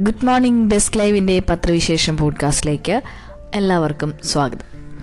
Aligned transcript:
Good 0.00 0.26
morning 0.26 0.70
desk 0.70 0.98
ലൈവിന്റെ 0.98 1.42
പത്രവിശേഷം 1.50 2.16
പോഡ്കാസ്റ്റിലേക്ക് 2.16 3.02
എല്ലാവർക്കും 3.54 4.14
സ്വാഗതം. 4.24 4.96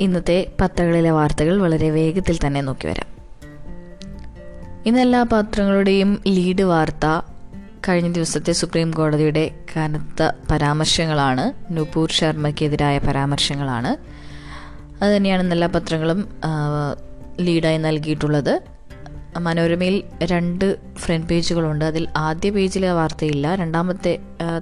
ഇന്നത്തെ 0.00 0.52
പത്രങ്ങളിലെ 0.60 1.10
വാർത്തകൾ 1.10 1.62
വളരെ 1.62 1.90
വേഗത്തിൽ 1.90 2.38
തന്നെ 2.46 2.60
നോക്കി 2.60 2.86
വരാം. 2.86 3.06
ഇന്ന് 4.86 5.00
എല്ലാ 5.00 5.22
പത്രങ്ങളുടെയും 5.22 6.22
ലീഡ് 6.26 6.62
വാർത്ത 6.62 7.20
കഴിഞ്ഞ 7.88 8.12
ദിവസത്തെ 8.12 8.52
സുപ്രീം 8.52 8.90
കോടതിയുടെ 8.90 9.50
കനത്ത 9.76 10.30
പരാമർശങ്ങളാണ്. 10.50 11.76
നുപൂർ 11.76 12.10
ശർമ്മയ്ക്കെതിരായ 12.10 12.98
പരാമർശങ്ങളാണ്. 12.98 13.96
അതുതന്നെയാണ് 15.04 15.42
ഇന്നെല്ലാ 15.42 15.66
പത്രങ്ങളും 15.66 16.28
ലീഡായി 17.40 17.78
നൽകിയിട്ടുള്ളത്. 17.78 18.60
മനോരമയിൽ 19.38 20.02
രണ്ട് 20.22 20.76
ഫ്രണ്ട് 20.98 21.26
പേജുകളുണ്ട് 21.26 21.84
അതിൽ 21.84 22.08
ആദ്യ 22.16 22.50
പേജിൽ 22.50 22.86
ആ 22.86 22.92
വാർത്തയില്ല. 22.92 23.54
രണ്ടാമത്തെ 23.54 24.18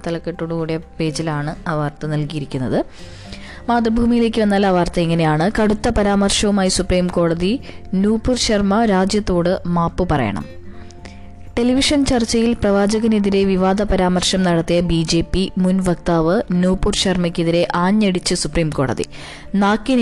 തലക്കെട്ടോട് 0.07 0.53
കൂടിയ 0.53 0.77
പേജിലാണ് 0.77 1.55
ആ 1.67 1.73
വാർത്ത 1.73 2.05
നൽകിയിരിക്കുന്നത്. 2.05 2.85
മാതൃഭൂമിയിലേക്ക് 3.69 4.41
വന്നാൽ 4.41 4.65
ആ 4.65 4.69
വാർത്ത 4.69 4.99
ഇങ്ങനെയാണ്. 4.99 5.51
കടുത്ത 5.61 5.89
പരാമർശവുമായി 5.89 6.69
സുപ്രീം 6.69 7.07
കോടതി 7.07 7.59
നൂപുർ 7.93 8.35
ശർമ്മ 8.37 8.85
രാജ്യത്തോട് 8.85 9.59
മാപ്പ് 9.67 10.09
പറയണം. 10.09 10.62
ടെലിവിഷൻ 11.57 12.05
ചർച്ചയിൽ 12.05 12.53
പ്രവാചകനെതിരെ 12.53 13.43
വിവാദ 13.43 13.81
പരാമർശം 13.81 14.43
നടത്തിയ 14.43 14.79
ബി 14.79 15.03
ജെ 15.09 15.19
പി 15.33 15.51
മുൻ 15.57 15.77
വക്താവ് 15.83 16.41
നൂപുർ 16.51 16.95
ശർമ്മയ്ക്കെതിരെ 16.95 17.67
ആഞ്ഞടിച്ച് 17.75 18.35
സുപ്രീം 18.35 18.69
കോടതി. 18.69 19.05
നാക്കിന് 19.55 20.01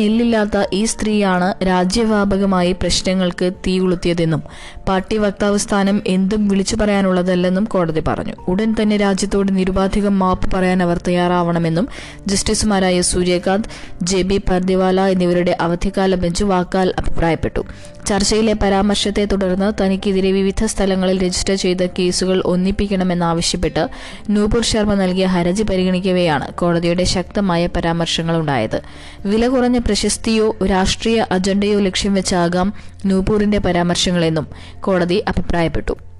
ഈ 0.74 0.86
സ്ത്രീയാണ് 0.86 1.66
രാജ്യവ്യാപകമായി 1.66 2.72
പ്രശ്നങ്ങൾക്ക് 2.72 3.52
തീ 3.68 3.80
കൊളുത്തിയതെന്നും 3.80 4.44
പാർട്ടി 4.88 5.18
വക്താവ് 5.18 5.58
സ്ഥാനം 5.58 6.02
എന്തും 6.08 6.48
വിളിച്ചു 6.48 6.76
പറയാനുള്ളതല്ലെന്നും 6.76 7.64
കോടതി 7.64 8.04
പറഞ്ഞു. 8.08 8.34
ഉടൻ 8.48 8.76
തന്നെ 8.82 8.98
രാജ്യത്തോട് 8.98 9.52
നിരുപാധികം 9.58 10.20
മാപ്പ് 10.20 10.56
പറയാൻ 10.56 10.84
അവർ 10.84 11.00
തയ്യാറാവണമെന്നും 11.08 11.88
ജസ്റ്റിസുമാരായ 12.28 13.02
സൂര്യകാന്ത് 13.02 13.70
ജെ 14.04 14.22
ബി 14.22 14.38
പർദിവാല 14.50 15.02
എന്നിവരുടെ 15.02 15.58
അവധിക്കാല 15.62 16.16
ബെഞ്ച് 16.16 16.44
വാക്കാൽ 16.44 16.94
അഭിപ്രായപ്പെട്ടു. 16.98 17.64
ചർച്ചയിലെ 18.08 18.54
പരാമർശത്തെ 18.54 19.26
തുടർന്ന് 19.26 19.84
തനിക്കെതിരെ 19.84 20.32
വിവിധ 20.32 20.66
സ്ഥലങ്ങളിൽ 20.66 21.24
രജിസ്റ്റർ 21.26 21.56
ചെയ്ത 21.56 21.86
കേസുകൾ 22.00 22.44
ഒന്നിപ്പിക്കണമെന്നാവശ്യപ്പെട്ട് 22.46 23.88
നൂപുർ 24.30 24.64
ശർമ്മ 24.64 24.94
നൽകിയ 24.94 25.26
ഹർജി 25.26 25.64
പരിഗണിക്കവെയാണ് 25.64 26.54
കോടതിയുടെ 26.54 27.04
ശക്തമായ 27.04 27.68
പരാമർശങ്ങളുണ്ടായത്. 27.68 28.82
വില 29.26 29.48
കുറഞ്ഞ 29.48 29.78
പ്രശസ്തിയോ 29.78 30.56
രാഷ്ട്രീയ 30.70 31.26
അജണ്ടയോ 31.32 31.80
ലക്ഷ്യം 31.80 32.14
വെച്ചാകാം 32.14 32.74
നൂപൂറിന്റെ 33.06 33.58
പരാമർശങ്ങളെന്നും 33.58 34.48
കോടതി 34.80 35.24
അഭിപ്രായപ്പെട്ടു. 35.28 36.11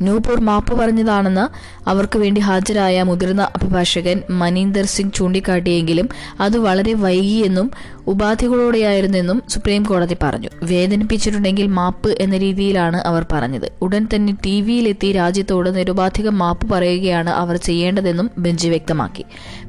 നൂപൂർ 0.00 0.40
മാപ്പ് 0.40 0.74
പറഞ്ഞതാണെന്ന് 0.78 1.44
അവർക്ക് 1.88 2.18
വേണ്ടി 2.18 2.40
ഹാജരായ 2.40 3.02
മുതിർന്ന 3.02 3.42
അഭിഭാഷകൻ 3.42 4.22
മനീന്ദർ 4.30 4.86
സിംഗ് 4.86 5.12
ചൂണ്ടിക്കാട്ടിയെങ്കിലും 5.12 6.08
അത് 6.40 6.58
വളരെ 6.58 6.92
വൈകിയെന്നും 6.92 7.70
ഉപാധികളോടെയായിരുന്നെന്നും 8.06 9.42
സുപ്രീം 9.48 9.82
കോടതി 9.82 10.16
പറഞ്ഞു. 10.22 10.48
വേദനിപ്പിച്ചിട്ടുണ്ടെങ്കിൽ 10.62 11.66
മാപ്പ് 11.66 12.16
എന്ന 12.20 12.36
രീതിയിലാണ് 12.36 12.96
അവർ 12.96 13.26
പറഞ്ഞത്. 13.32 13.72
ഉടൻ 13.82 14.08
തന്നെ 14.14 14.32
ടി 14.46 14.60
വിയിലെത്തി 14.60 15.12
രാജ്യത്തോട് 15.12 15.76
നിരുപാധികം 15.76 16.38
മാപ്പ് 16.38 16.66
പറയുകയാണ് 16.70 17.30
അവർ 17.30 17.56
ചെയ്യേണ്ടതെന്നും 17.56 18.30
ബെഞ്ച് 18.38 18.68
വ്യക്തമാക്കി. 18.68 19.24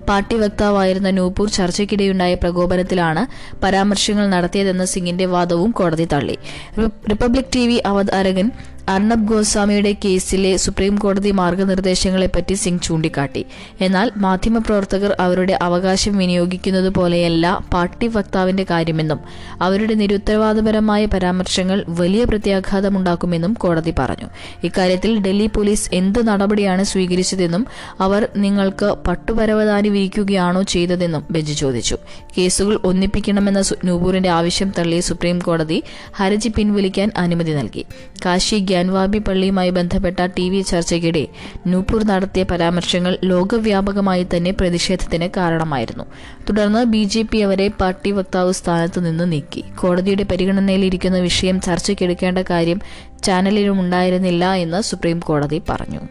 പാർട്ടി 0.09 0.35
വക്താവായിരുന്ന 0.35 1.09
നൂപൂർ 1.09 1.49
ചർച്ചയ്ക്കിടെയുണ്ടായ 1.49 2.33
പ്രകോപനത്തിലാണ് 2.33 3.23
പരാമർശങ്ങൾ 3.63 4.27
നടത്തിയതെന്ന 4.29 4.85
സിംഗിന്റെ 4.85 5.25
വാദവും 5.25 5.71
കോടതി 5.71 6.07
തള്ളി. 6.13 6.38
റിപ്പബ്ലിക് 6.79 7.51
ടി 7.55 7.67
വി 7.67 7.81
അവതാരകൻ 7.85 8.51
അർണബ് 8.89 9.27
ഗോസ്വാമിയുടെ 9.27 9.95
കേസിലെ 10.05 10.57
സുപ്രീം 10.57 10.95
കോടതി 10.95 11.31
മാർഗനിർദ്ദേശങ്ങളെപ്പറ്റി 11.31 12.53
സിംഗ് 12.53 12.81
ചൂണ്ടിക്കാട്ടി. 12.81 13.45
എന്നാൽ 13.81 14.11
മാധ്യമപ്രവർത്തകർ 14.17 15.15
അവരുടെ 15.19 15.59
അവകാശം 15.61 16.17
വിനിയോഗിക്കുന്നത് 16.17 16.89
പോലെയല്ല 16.89 17.59
പാർട്ടി 17.73 18.07
വക്താവിന്റെ 18.07 18.66
കാര്യമെന്നും 18.69 19.19
അവരുടെ 19.61 19.94
നിരുത്തരവാദപരമായ 19.94 21.06
പരാമർശങ്ങൾ 21.06 21.85
വലിയ 21.89 22.23
പ്രത്യാഘാതമുണ്ടാക്കുമെന്നും 22.23 23.53
കോടതി 23.53 23.94
പറഞ്ഞു. 24.00 24.29
ഇക്കാര്യത്തിൽ 24.63 25.19
ഡൽഹി 25.19 25.47
പോലീസ് 25.47 25.89
എന്ത് 25.94 26.27
നടപടിയാണ് 26.27 26.83
സ്വീകരിച്ചതെന്നും 26.83 27.67
അവർ 28.00 28.27
നിങ്ങൾക്ക് 28.38 28.95
പട്ടുപരവതാനി 29.07 29.89
വിരിക്കുകയാണോ 29.89 30.61
ചെയ്തതെന്നും 30.61 31.25
ബെഞ്ച് 31.31 31.53
ചോദിച്ചു. 31.53 31.97
കേസുകൾ 32.38 32.79
ഒന്നിപ്പിക്കണമെന്ന 32.83 33.63
നൂപൂറിന്റെ 33.85 34.29
ആവശ്യം 34.29 34.73
തള്ളിയ 34.79 35.00
സുപ്രീം 35.01 35.39
കോടതി 35.39 35.83
ഹർജി 36.16 36.50
പിൻവലിക്കാൻ 36.50 37.11
അനുമതി 37.17 37.51
നൽകി. 37.51 37.85
കാശി 38.25 38.56
ഗ്യാൻവാബി 38.71 39.19
പള്ളിയുമായി 39.27 39.69
ബന്ധപ്പെട്ട 39.69 40.25
ടി 40.37 40.49
വി 40.49 40.61
ചർച്ചയ്ക്കിടെ 40.61 41.23
നൂപൂർ 41.67 42.03
നടത്തിയ 42.03 42.43
പരാമർശങ്ങൾ 42.51 43.13
ലോകവ്യാപകമായി 43.23 44.25
തന്നെ 44.33 44.51
പ്രതിഷേധത്തിന് 44.51 45.29
കാരണമായിരുന്നു. 45.37 46.05
തുടർന്ന് 46.49 46.83
ബി 46.93 47.03
ജെ 47.03 47.21
പി 47.31 47.39
അവരെ 47.47 47.67
പാർട്ടി 47.81 48.11
വക്താവ് 48.11 48.53
സ്ഥാനത്ത് 48.53 49.05
നിന്ന് 49.05 49.27
നീക്കി. 49.31 49.63
കോടതിയുടെ 49.81 50.25
പരിഗണനയിലിരിക്കുന്ന 50.31 51.19
വിഷയം 51.19 51.61
ചർച്ചയ്ക്കെടുക്കേണ്ട 51.61 52.39
കാര്യം 52.49 52.81
ചാനലിലും 53.23 53.79
ഉണ്ടായിരുന്നില്ല 53.79 54.53
എന്ന് 54.63 54.81
സുപ്രീം 54.81 55.19
കോടതി 55.19 55.61
പറഞ്ഞു. 55.69 56.01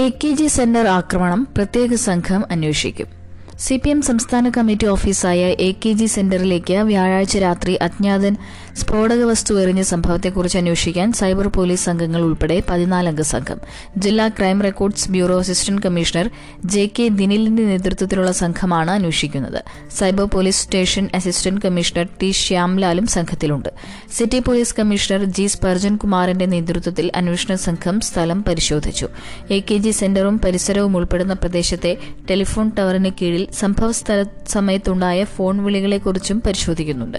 എ 0.00 0.08
കെ 0.20 0.30
ജി 0.40 0.46
സെന്റർ 0.46 0.86
ആക്രമണം 0.98 1.40
പ്രത്യേക 1.56 1.94
സംഘം 1.94 2.42
അന്വേഷിക്കും. 2.50 3.19
സി 3.64 3.76
പി 3.76 3.90
എം 3.90 3.98
സംസ്ഥാന 4.02 4.48
കമ്മിറ്റി 4.48 4.86
ഓഫീസായ 4.86 5.40
എ 5.64 5.66
കെ 5.82 5.90
ജി 5.92 6.06
സെന്ററിലേക്ക് 6.06 6.76
വ്യാഴാഴ്ച 6.90 7.38
രാത്രി 7.38 7.72
അജ്ഞാതൻ 7.86 8.34
സ്ഫോടക 8.80 9.22
വസ്തു 9.30 9.52
എറിഞ്ഞ 9.62 9.82
സംഭവത്തെക്കുറിച്ച് 9.82 10.58
അന്വേഷിക്കാൻ 10.58 11.08
സൈബർ 11.12 11.46
പോലീസ് 11.56 11.84
സംഘങ്ങൾ 11.84 12.20
ഉൾപ്പെടെ 12.20 12.56
പതിനാലംഗ 12.68 13.20
സംഘം. 13.20 13.58
ജില്ലാ 13.98 14.28
crime 14.28 14.62
records 14.66 15.10
bureau 15.10 15.36
assistant 15.38 15.82
commissioner 15.86 16.30
J 16.66 16.84
K 16.98 17.08
ദിനിലിന്റെ 17.18 17.62
നേതൃത്വത്തിലുള്ള 17.62 18.32
സംഘമാണ് 18.32 18.90
അന്വേഷിക്കുന്നത്. 18.90 19.60
Cyber 19.98 20.24
police 20.36 20.60
station 20.62 21.10
assistant 21.20 21.62
commissioner 21.66 22.08
T 22.22 22.30
ശ്യാംലാലും 22.30 23.06
സംഘത്തിലുണ്ട്. 23.16 23.70
City 24.18 24.40
police 24.40 24.74
commissioner 24.80 25.24
G 25.24 25.46
Spurgeon 25.46 25.96
കുമാറിന്റെ 25.96 26.46
നേതൃത്വത്തിൽ 26.46 27.10
അന്വേഷണ 27.14 27.54
സംഘം 27.66 28.00
സ്ഥലം 28.00 28.40
പരിശോധിച്ചു. 28.48 29.08
എ 29.50 29.60
കെ 29.60 29.78
ജി 29.86 29.94
സെന്ററും 30.00 30.38
പരിസരവും 30.46 30.96
ഉൾപ്പെടുന്ന 30.96 31.32
പ്രദേശത്തെ 31.44 31.94
ടെലിഫോൺ 32.30 32.72
ടവറിന് 32.80 33.12
കീഴിൽ 33.22 33.46
സംഭവ 33.52 33.92
സ്ഥല 33.92 34.24
സമയത്തുണ്ടായ 34.48 35.24
ഫോൺ 35.24 35.64
വിളികളെക്കുറിച്ചും 35.64 36.42
പരിശോധിക്കുന്നുണ്ട്. 36.46 37.18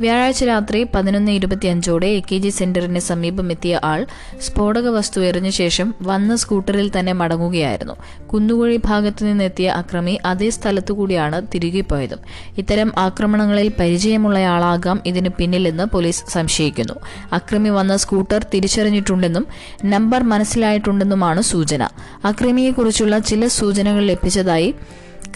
വ്യാഴാഴ്ച 0.00 0.44
രാത്രി 0.44 0.86
പതിനൊന്ന് 0.94 1.32
ഇരുപത്തിയഞ്ചോടെ 1.32 2.06
എ 2.06 2.20
കെ 2.20 2.38
ജി 2.38 2.48
സെന്ററിന് 2.48 2.98
സമീപം 2.98 3.50
എത്തിയ 3.50 3.80
ആൾ 3.84 4.06
സ്ഫോടക 4.40 4.88
വസ്തു 4.88 5.20
എറിഞ്ഞ 5.20 5.50
ശേഷം 5.50 5.94
വന്ന 6.02 6.36
സ്കൂട്ടറിൽ 6.36 6.92
തന്നെ 6.98 7.12
മടങ്ങുകയായിരുന്നു. 7.12 7.96
കുന്നുകുഴി 8.26 8.80
ഭാഗത്തു 8.84 9.24
നിന്നെത്തിയ 9.24 9.68
അക്രമി 9.68 10.18
അതേ 10.24 10.50
സ്ഥലത്തുകൂടിയാണ് 10.50 11.46
തിരികെ 11.54 11.80
പോയതും. 11.80 12.18
ഇത്തരം 12.58 12.92
ആക്രമണങ്ങളിൽ 12.98 13.72
പരിചയമുള്ളയാളാകാം 13.80 15.00
ഇതിന് 15.06 15.28
പിന്നിലെന്ന് 15.28 15.84
പോലീസ് 15.84 16.24
സംശയിക്കുന്നു. 16.28 16.94
അക്രമി 17.32 17.68
വന്ന 17.68 17.96
സ്കൂട്ടർ 17.96 18.46
തിരിച്ചറിഞ്ഞിട്ടുണ്ടെന്നും 18.54 19.46
നമ്പർ 19.84 20.22
മനസ്സിലായിട്ടുണ്ടെന്നുമാണ് 20.22 21.40
സൂചന. 21.40 21.88
അക്രമിയെക്കുറിച്ചുള്ള 22.24 23.18
ചില 23.18 23.46
സൂചനകൾ 23.46 24.04
ലഭിച്ചതായി 24.04 24.74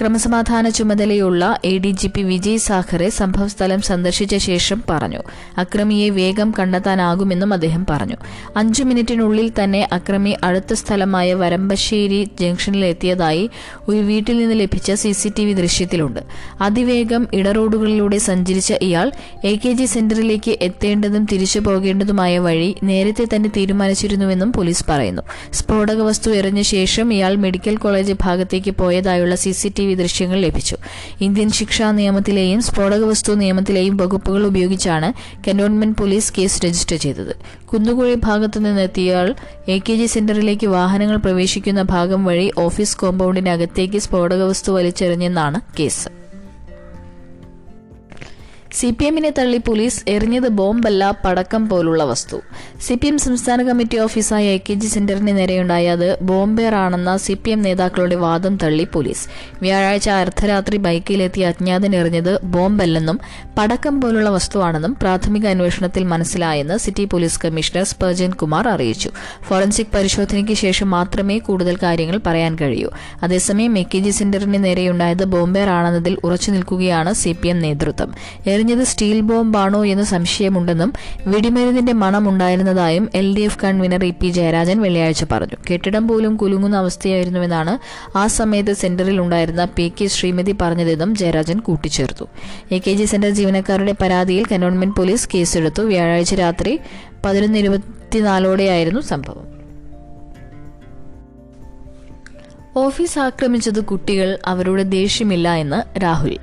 ക്രമസമാധാന 0.01 0.69
ചുമതലയുള്ള 0.69 1.59
A 1.65 1.79
D 1.79 1.91
G 1.91 2.07
P 2.07 2.23
Vijay 2.23 2.57
Sakhare 2.57 3.09
സംഭവസ്ഥലം 3.09 3.83
സന്ദർശിച്ച 3.83 4.37
ശേഷം 4.37 4.83
പറഞ്ഞു. 4.91 5.23
അക്രമിയെ 5.59 6.09
വേഗം 6.11 6.55
കണ്ടെത്താനാകുമെന്നും 6.59 7.53
അദ്ദേഹം 7.53 7.87
പറഞ്ഞു. 7.91 8.17
അഞ്ചു 8.57 8.83
മിനിറ്റിനുള്ളിൽ 8.83 9.53
തന്നെ 9.65 9.89
അക്രമി 9.93 10.37
അടുത്ത 10.45 10.75
സ്ഥലമായ 10.75 11.35
വരമ്പശ്ശേരി 11.35 12.29
ജംഗ്ഷനിലെത്തിയതായി 12.41 13.51
ഒരു 13.89 13.97
വീട്ടിൽ 13.97 14.39
നിന്ന് 14.39 14.61
ലഭിച്ച 14.61 14.93
സി 14.93 15.13
സി 15.13 15.33
ടി 15.39 15.45
വി 15.45 15.53
ദൃശ്യത്തിലുണ്ട്. 15.53 16.21
അതിവേഗം 16.61 17.29
ഇടറോഡുകളിലൂടെ 17.35 18.19
സഞ്ചരിച്ച 18.19 18.73
ഇയാൾ 18.83 19.13
എ 19.45 19.57
കെ 19.57 19.73
ജി 19.73 19.85
സെന്ററിലേക്ക് 19.85 20.59
എത്തേണ്ടതും 20.63 21.27
തിരിച്ചു 21.33 21.59
പോകേണ്ടതുമായ 21.59 22.39
വഴി 22.39 22.75
നേരത്തെ 22.83 23.25
തന്നെ 23.37 23.53
തീരുമാനിച്ചിരുന്നുവെന്നും 23.57 24.53
പോലീസ് 24.53 24.85
പറയുന്നു. 24.89 25.23
സ്ഫോടക 25.53 26.01
വസ്തു 26.01 26.31
എറിഞ്ഞ 26.31 26.63
ശേഷം 26.63 27.13
ഇയാൾ 27.13 27.37
മെഡിക്കൽ 27.37 27.77
കോളേജ് 27.77 28.13
ഭാഗത്തേക്ക് 28.13 28.71
പോയതായുള്ള 28.71 29.35
സി 29.35 29.51
വി 29.87 29.95
ദൃശ്യങ്ങൾ 29.95 30.39
ലഭിച്ചു. 30.41 30.77
ഇന്ത്യൻ 31.21 31.51
ശിക്ഷാ 31.51 31.91
നിയമത്തിലെയും 31.91 32.63
സ്ഫോടക 32.63 33.05
വസ്തു 33.05 33.33
നിയമത്തിലെയും 33.33 33.97
വകുപ്പുകൾ 33.97 34.47
ഉപയോഗിച്ചാണ് 34.47 35.11
കന്റോൺമെന്റ് 35.49 35.99
പോലീസ് 35.99 36.33
കേസ് 36.39 36.61
രജിസ്റ്റർ 36.67 36.97
ചെയ്തത്. 36.97 37.35
കുന്നുകുഴി 37.67 38.15
ഭാഗത്തു 38.15 38.59
നിന്നെത്തിയാൽ 38.59 39.35
എ 39.69 39.79
കെ 39.79 39.95
ജി 39.95 40.07
സെന്ററിലേക്ക് 40.07 40.67
വാഹനങ്ങൾ 40.67 41.17
പ്രവേശിക്കുന്ന 41.17 41.83
ഭാഗം 41.83 42.25
വഴി 42.25 42.53
ഓഫീസ് 42.59 42.97
കോമ്പൗണ്ടിനകത്തേക്ക് 42.97 43.99
സ്ഫോടക 43.99 44.43
വസ്തു 44.43 44.73
വലിച്ചെറിഞ്ഞെന്നാണ് 44.73 45.61
കേസ്. 45.81 46.26
സി 48.79 48.91
പി 48.91 49.05
എമ്മിനെ 49.05 49.31
തള്ളി 49.31 49.57
പോലീസ് 49.57 50.05
എറിഞ്ഞത് 50.09 50.49
ബോംബല്ല 50.49 51.19
പടക്കം 51.25 51.69
പോലുള്ള 51.69 52.05
വസ്തു. 52.05 52.41
സി 52.87 52.95
പി 52.95 53.07
എം 53.07 53.19
സംസ്ഥാന 53.19 53.63
കമ്മിറ്റി 53.63 53.97
ഓഫീസായ 53.97 54.45
എ 54.45 54.59
കെ 54.59 54.75
ജി 54.75 54.87
സെന്ററിന് 54.87 55.39
നേരെയുണ്ടായത് 55.39 56.19
ബോംബേറാണെന്ന 56.23 57.17
സി 57.17 57.33
പി 57.33 57.51
എം 57.51 57.63
നേതാക്കളുടെ 57.63 58.15
വാദം 58.15 58.57
തള്ളി 58.57 58.87
പോലീസ്. 58.93 59.29
വ്യാഴാഴ്ച 59.63 60.09
അർദ്ധരാത്രി 60.09 60.77
ബൈക്കിലെത്തിയ 60.77 61.47
അജ്ഞാതൻ 61.47 61.97
എറിഞ്ഞത് 61.97 62.43
ബോംബല്ലെന്നും 62.45 63.21
പടക്കം 63.59 64.01
പോലുള്ള 64.01 64.31
വസ്തുവാണെന്നും 64.31 64.95
പ്രാഥമിക 64.95 65.47
അന്വേഷണത്തിൽ 65.47 66.05
മനസ്സിലായെന്ന് 66.05 66.79
city 66.79 67.05
police 67.05 67.41
commissioner 67.45 67.85
Spurgeon 67.85 68.31
Kumar 68.31 68.69
അറിയിച്ചു. 68.69 69.11
ഫോറൻസിക് 69.49 69.95
പരിശോധനയ്ക്ക് 69.95 70.53
ശേഷം 70.53 70.91
മാത്രമേ 70.91 71.39
കൂടുതൽ 71.39 71.79
കാര്യങ്ങൾ 71.83 72.21
പറയാൻ 72.27 72.57
കഴിയൂ. 72.61 72.91
അതേസമയം 73.23 73.79
എ 73.79 73.83
കെ 73.83 73.99
ജി 73.99 74.11
സെന്ററിന് 74.11 74.65
നേരെയുണ്ടായത് 74.65 75.25
ബോംബേറാണെന്നതിൽ 75.25 76.19
ഉറച്ചു 76.25 76.51
നിൽക്കുകയാണ് 76.51 77.13
സി 77.13 77.37
പി 77.43 77.49
എം 77.49 77.61
നേതൃത്വം 77.61 78.13
എറിഞ്ഞത് 78.67 78.87
സ്റ്റീൽ 78.87 79.21
ബോംബാണോ 79.21 79.87
എന്ന് 79.87 80.05
സംശയമുണ്ടെന്നും 80.05 80.93
വെടിമരുന്നിന്റെ 81.27 81.93
മണമുണ്ടായിരുന്നതായും 81.93 83.09
L 83.15 83.37
D 83.37 83.41
F 83.41 83.59
convener 83.65 84.05
E 84.05 84.11
P 84.11 84.29
Jayarajan 84.29 84.83
വെള്ളിയാഴ്ച 84.83 85.25
പറഞ്ഞു. 85.33 85.57
കെട്ടിടം 85.71 86.09
പോലും 86.09 86.37
കുലുങ്ങുന്ന 86.37 86.77
അവസ്ഥയായിരുന്നുവെന്നാണ് 86.77 87.79
ആ 88.19 88.27
സമയത്ത് 88.27 88.73
സെന്ററിൽ 88.73 89.21
ഉണ്ടായിരുന്ന 89.21 89.65
പി 89.65 89.93
കെ 90.01 90.07
ശ്രീമതി 90.07 90.55
പറഞ്ഞതെന്നും 90.61 91.17
ജയരാജൻ 91.17 91.61
കൂട്ടിച്ചേർത്തു. 91.61 92.25
എ 92.73 92.79
കെ 92.79 92.93
ജി 92.93 93.05
സെന്റർ 93.05 93.31
ജീവനക്കാരുടെ 93.31 93.95
പരാതിയിൽ 94.03 94.45
കന്റോൺമെന്റ് 94.53 94.97
പോലീസ് 94.97 95.29
കേസെടുത്തു. 95.35 95.83
വ്യാഴാഴ്ച 95.83 96.35
രാത്രി 96.35 96.81
പതിനൊന്ന് 97.25 97.59
ഇരുപത്തിനാലോടെയായിരുന്നു 97.59 99.01
സംഭവം. 99.01 99.47
ഓഫീസ് 102.77 103.19
ആക്രമിച്ചത് 103.19 103.85
കുട്ടികൾ 103.85 104.39
അവരുടെ 104.47 104.83
ദേഷ്യമില്ല 104.83 105.55
എന്ന് 105.55 105.99
രാഹുൽ. 106.03 106.39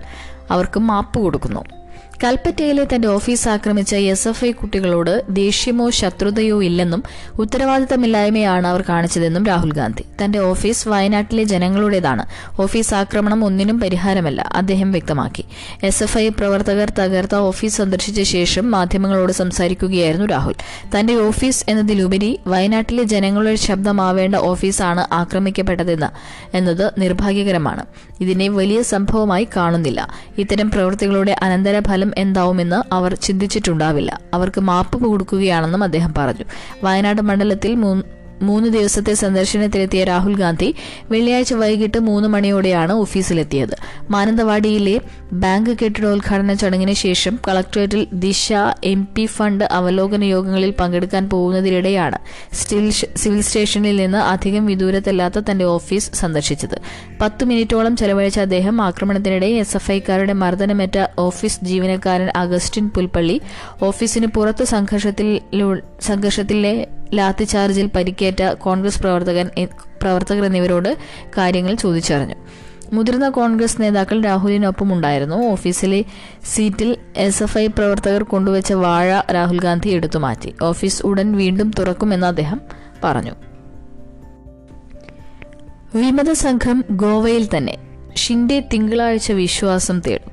അവർക്ക് 0.51 0.79
മാപ്പ് 0.79 1.19
കൊടുക്കുന്നു. 1.19 1.82
കൽപ്പറ്റയിലെ 2.23 2.87
തന്റെ 2.95 3.07
ഓഫീസ് 3.07 3.49
ആക്രമിച്ച 3.49 3.95
എസ് 3.95 4.27
എഫ് 4.27 4.45
ഐ 4.45 4.51
കുട്ടികളോട് 4.51 5.23
ദേഷ്യമോ 5.29 5.89
ശത്രുതയോ 5.89 6.63
ഇല്ലെന്നും 6.63 7.03
ഉത്തരവാദിത്തമില്ലായ്മയാണ് 7.39 8.67
അവർ 8.67 8.83
കാണിച്ചതെന്നും 8.89 9.45
രാഹുൽ 9.45 9.73
ഗാന്ധി. 9.73 10.03
തന്റെ 10.25 10.39
ഓഫീസ് 10.39 10.87
വയനാട്ടിലെ 10.87 11.43
ജനങ്ങളുടേതാണ്. 11.43 12.25
ഓഫീസ് 12.61 12.95
ആക്രമണം 12.95 13.45
ഒന്നിനും 13.45 13.79
പരിഹാരമല്ല 13.79 14.41
അദ്ദേഹം 14.41 14.91
വ്യക്തമാക്കി. 14.91 15.45
എസ് 15.83 16.03
എഫ് 16.03 16.17
ഐ 16.17 16.29
പ്രവർത്തകർ 16.29 16.89
തകർത്ത 16.99 17.35
ഓഫീസ് 17.35 17.77
സന്ദർശിച്ച 17.77 18.21
ശേഷം 18.21 18.71
മാധ്യമങ്ങളോട് 18.71 19.31
സംസാരിക്കുകയായിരുന്നു 19.31 20.25
രാഹുൽ. 20.25 20.53
തന്റെ 20.99 21.13
ഓഫീസ് 21.13 21.65
എന്നതിലുപരി 21.69 22.39
വയനാട്ടിലെ 22.47 23.03
ജനങ്ങളുടെ 23.03 23.55
ശബ്ദമാവേണ്ട 23.55 24.35
ഓഫീസാണ് 24.35 25.13
ആക്രമിക്കപ്പെട്ടതെന്ന് 25.13 26.09
എന്നത് 26.57 26.91
നിർഭാഗ്യകരമാണ്. 26.97 27.85
ഇതിനെ 28.21 28.47
വലിയ 28.47 28.81
സംഭവമായി 28.81 29.47
കാണുന്നില്ല. 29.57 30.07
ഇത്തരം 30.37 30.71
പ്രവൃത്തികളുടെ 30.71 31.35
അനന്തരഫലം 31.41 32.12
എന്താവുമെന്ന് 32.17 32.93
അവർ 32.93 33.15
ചിന്തിച്ചിട്ടുണ്ടാവില്ല. 33.15 34.21
അവർക്ക് 34.33 34.61
മാപ്പ് 34.61 35.05
കൊടുക്കുകയാണെന്നും 35.05 35.83
അദ്ദേഹം 35.83 36.13
പറഞ്ഞു. 36.17 36.45
വയനാട് 36.83 37.21
മണ്ഡലത്തിൽ 37.21 37.75
മൂന്ന് 38.41 38.69
ദിവസത്തെ 38.69 39.13
സന്ദർശനത്തിലെത്തിയ 39.13 40.03
രാഹുൽ 40.03 40.35
ഗാന്ധി 40.35 40.73
വെള്ളിയാഴ്ച 41.11 41.53
വൈകിട്ട് 41.53 41.99
മൂന്ന് 41.99 42.27
മണിയോടെയാണ് 42.27 42.93
ഓഫീസിലെത്തിയത്. 42.93 43.75
മാനന്തവാടിയിലെ 44.09 45.01
ബാങ്ക് 45.33 45.69
കെട്ടിടോദ്ഘാടന 45.69 46.53
ചടങ്ങിന് 46.53 46.93
ശേഷം 46.93 47.39
കളക്ടറേറ്റിൽ 47.47 48.07
ദിശ 48.13 48.53
എം 48.83 49.07
പി 49.15 49.25
ഫണ്ട് 49.25 49.63
അവലോകന 49.63 50.23
യോഗങ്ങളിൽ 50.23 50.73
പങ്കെടുക്കാൻ 50.79 51.29
പോകുന്നതിനിടെയാണ് 51.29 52.17
സിവിൽ 53.15 53.41
സ്റ്റേഷനിൽ 53.41 53.95
നിന്ന് 53.95 54.17
അധികം 54.17 54.65
വിദൂരത്തല്ലാത്ത 54.65 55.39
തന്റെ 55.39 55.65
ഓഫീസ് 55.65 56.11
സന്ദർശിച്ചത്. 56.13 56.81
പത്ത് 57.21 57.45
മിനിറ്റോളം 57.45 57.95
ചെലവഴിച്ച 57.95 58.39
അദ്ദേഹം 58.39 58.81
ആക്രമണത്തിനിടെ 58.81 59.45
എസ് 59.45 59.75
എഫ് 59.75 59.91
ഐക്കാരുടെ 59.91 60.33
മർദ്ദനമേറ്റ 60.33 60.97
ഓഫീസ് 61.17 61.59
ജീവനക്കാരൻ 61.63 62.29
അഗസ്റ്റിൻ 62.35 62.89
പുൽപ്പള്ളി 62.89 63.41
ഓഫീസിന് 63.81 64.27
പുറത്ത് 64.27 64.63
സംഘർഷത്തിൽ 64.63 65.41
സംഘർഷത്തിലെ 66.01 66.87
ലാത്തിചാർജിൽ 67.13 67.89
പരിക്കേറ്റ 67.95 68.53
കോൺഗ്രസ് 68.53 68.99
പ്രവർത്തകൻ 68.99 69.49
പ്രവർത്തകർ 70.01 70.45
എന്നിവരോട് 70.45 70.97
കാര്യങ്ങൾ 71.37 71.75
ചോദിച്ചറിഞ്ഞു. 71.75 72.35
മുതിർന്ന 72.93 73.29
കോൺഗ്രസ് 73.29 73.81
നേതാക്കൾ 73.81 74.21
രാഹുലിനൊപ്പം 74.21 74.93
ഉണ്ടായിരുന്നു 74.93 75.35
ഓഫീസിലെ 75.35 76.03
സീറ്റിൽ 76.43 76.97
എസ് 77.17 77.43
എഫ് 77.43 77.57
ഐ 77.57 77.67
പ്രവർത്തകർ 77.67 78.23
കൊണ്ടുവച്ച 78.23 78.73
വാഴ 78.73 79.21
രാഹുൽ 79.33 79.59
ഗാന്ധി 79.59 79.89
എടുത്തു 79.89 80.19
മാറ്റി. 80.19 80.53
ഓഫീസ് 80.61 81.05
ഉടൻ 81.05 81.35
വീണ്ടും 81.35 81.71
തുറക്കുമെന്ന് 81.79 82.27
അദ്ദേഹം 82.27 82.61
പറഞ്ഞു. 83.03 83.31
വിമത 85.95 86.31
സംഘം 86.31 86.83
ഗോവയിൽ 86.91 87.49
തന്നെ. 87.57 87.77
ഷിൻഡെ 88.15 88.59
തിങ്കളാഴ്ച 88.73 89.31
വിശ്വാസം 89.31 89.99
തേടും. 89.99 90.32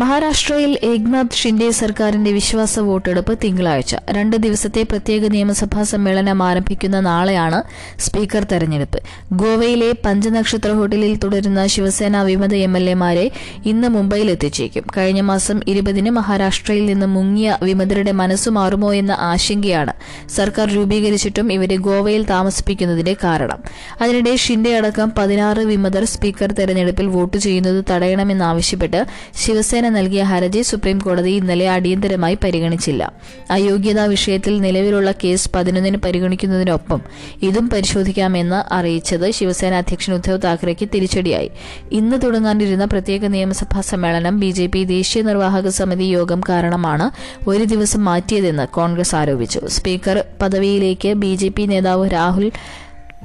മഹാരാഷ്ട്രയിൽ 0.00 0.78
ഏക്നാഥ് 0.82 1.36
ഷിൻഡെ 1.36 1.70
സർക്കാരിന്റെ 1.70 2.32
വിശ്വാസ 2.32 2.78
വോട്ടെടുപ്പ് 2.78 3.38
തിങ്കളാഴ്ച. 3.44 3.96
രണ്ട് 4.10 4.36
ദിവസത്തെ 4.36 4.82
പ്രത്യേക 4.82 5.26
നിയമസഭാ 5.26 5.82
സമ്മേളനം 5.82 6.42
ആരംഭിക്കുന്ന 6.42 7.00
നാളെയാണ് 7.00 7.62
സ്പീക്കർ 8.00 8.44
തെരഞ്ഞെടുപ്പ്. 8.44 8.98
ഗോവയിലെ 9.32 9.92
പഞ്ചനക്ഷത്ര 10.04 10.70
ഹോട്ടലിൽ 10.72 11.18
തുടരുന്ന 11.18 11.66
ശിവസേന 11.66 12.22
വിമത 12.22 12.54
എം 12.54 12.76
എൽ 12.76 12.90
എമാരെ 12.90 13.30
ഇന്ന് 13.64 13.88
മുംബൈയിൽ 13.88 14.30
എത്തിച്ചേക്കും. 14.30 14.84
കഴിഞ്ഞ 14.96 15.20
മാസം 15.20 15.60
ഇരുപതിന് 15.66 16.10
മഹാരാഷ്ട്രയിൽ 16.10 16.86
നിന്ന് 16.86 17.06
മുങ്ങിയ 17.06 17.58
വിമതരുടെ 17.62 18.12
മനസ്സു 18.12 18.50
മാറുമോ 18.50 18.94
എന്ന 18.94 19.16
ആശങ്കയാണ് 19.20 19.94
സർക്കാർ 20.36 20.68
രൂപീകരിച്ചിട്ടും 20.68 21.52
ഇവരെ 21.52 21.76
ഗോവയിൽ 21.76 22.24
താമസിപ്പിക്കുന്നതിന്റെ 22.24 23.16
കാരണം. 23.24 23.62
അതിനിടെ 24.00 24.36
ഷിൻഡെ 24.36 24.76
അടക്കം 24.76 25.12
പതിനാറ് 25.18 25.58
വിമതർ 25.58 26.04
സ്പീക്കർ 26.04 26.52
തെരഞ്ഞെടുപ്പിൽ 26.52 27.06
വോട്ട് 27.06 27.36
ചെയ്യുന്നത് 27.36 27.84
തടയണമെന്നാവശ്യപ്പെട്ട് 27.90 29.02
ശിവസേന 29.34 29.84
നൽകിയ 29.88 30.22
ഹർജി 30.22 30.62
സുപ്രീം 30.62 30.98
കോടതി 30.98 31.30
ഇന്നലെ 31.30 31.70
അടിയന്തരമായി 31.70 32.38
പരിഗണിച്ചില്ല. 32.44 33.12
അയോഗ്യതാ 33.50 34.04
വിഷയത്തിൽ 34.04 34.60
നിലവിലുള്ള 34.60 35.12
കേസ് 35.12 35.50
പതിനൊന്നിന് 35.54 35.96
പരിഗണിക്കുന്നതിനൊപ്പം 35.96 37.02
ഇതും 37.42 37.70
പരിശോധിക്കാമെന്ന് 37.70 38.74
അറിയിച്ചത് 38.74 39.30
ശിവസേന 39.30 39.74
അധ്യക്ഷൻ 39.74 40.14
ഉദ്ധവ് 40.14 40.42
താക്കറെക്ക് 40.44 40.88
തിരിച്ചടിയായി. 40.94 41.50
ഇന്ന് 41.92 42.16
തുടങ്ങാനിരുന്ന 42.24 42.84
പ്രത്യേക 42.84 43.26
നിയമസഭാ 43.26 43.80
സമ്മേളനം 43.80 44.40
ബി 44.40 44.50
ജെ 44.50 44.66
പി 44.66 44.84
ദേശീയ 44.84 45.22
നിർവാഹക 45.22 45.68
സമിതി 45.68 46.04
യോഗം 46.04 46.40
കാരണമാണ് 46.48 47.10
ഒരു 47.48 47.64
ദിവസം 47.64 48.04
മാറ്റിയതെന്ന് 48.04 48.66
കോൺഗ്രസ് 48.66 49.16
ആരോപിച്ചു. 49.16 49.60
സ്പീക്കർ 49.66 50.24
പദവിയിലേക്ക് 50.42 51.12
ബി 51.12 51.38
നേതാവ് 51.66 52.08
രാഹുൽ 52.12 52.52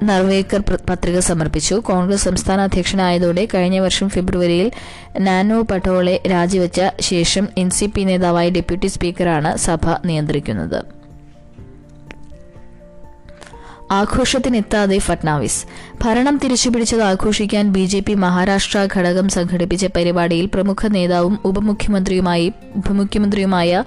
നർവേക്കർ 0.03 0.63
പത്രിക 0.89 1.19
സമർപ്പിച്ചു. 1.19 1.75
കോൺഗ്രസ് 1.75 2.23
സംസ്ഥാന 2.23 2.61
അധ്യക്ഷനായതോടെ 2.61 3.47
കഴിഞ്ഞ 3.53 3.79
വർഷം 3.79 4.09
ഫെബ്രുവരിയിൽ 4.09 4.71
നാനോ 5.19 5.61
പട്ടോളെ 5.61 6.21
രാജിവെച്ച 6.31 6.81
ശേഷം 6.99 7.47
എൻ 7.57 7.69
സി 7.69 7.85
പി 7.85 8.01
നേതാവായ 8.01 8.49
ഡെപ്യൂട്ടി 8.49 8.87
സ്പീക്കറാണ് 8.87 9.57
സഭ 9.57 9.85
നിയന്ത്രിക്കുന്നത്. 10.05 11.03
ആഘോഷത്തിനെത്താതെ 13.91 14.97
ഫട്നാവിസ്. 14.97 15.65
ഭരണം 16.03 16.39
തിരിച്ചുപിടിച്ചത് 16.43 17.01
ആഘോഷിക്കാൻ 17.01 17.69
ബി 17.69 17.85
ജെ 17.85 17.99
പി 17.99 18.13
മഹാരാഷ്ട്ര 18.13 18.87
ഘടകം 18.97 19.29
സംഘടിപ്പിച്ച 19.29 19.85
പരിപാടിയിൽ 19.85 20.45
പ്രമുഖ 20.45 20.87
നേതാവും 20.87 21.39
ഉപമുഖ്യമന്ത്രിയുമായി 21.45 22.53
ഉപമുഖ്യമന്ത്രിയുമായ 22.75 23.83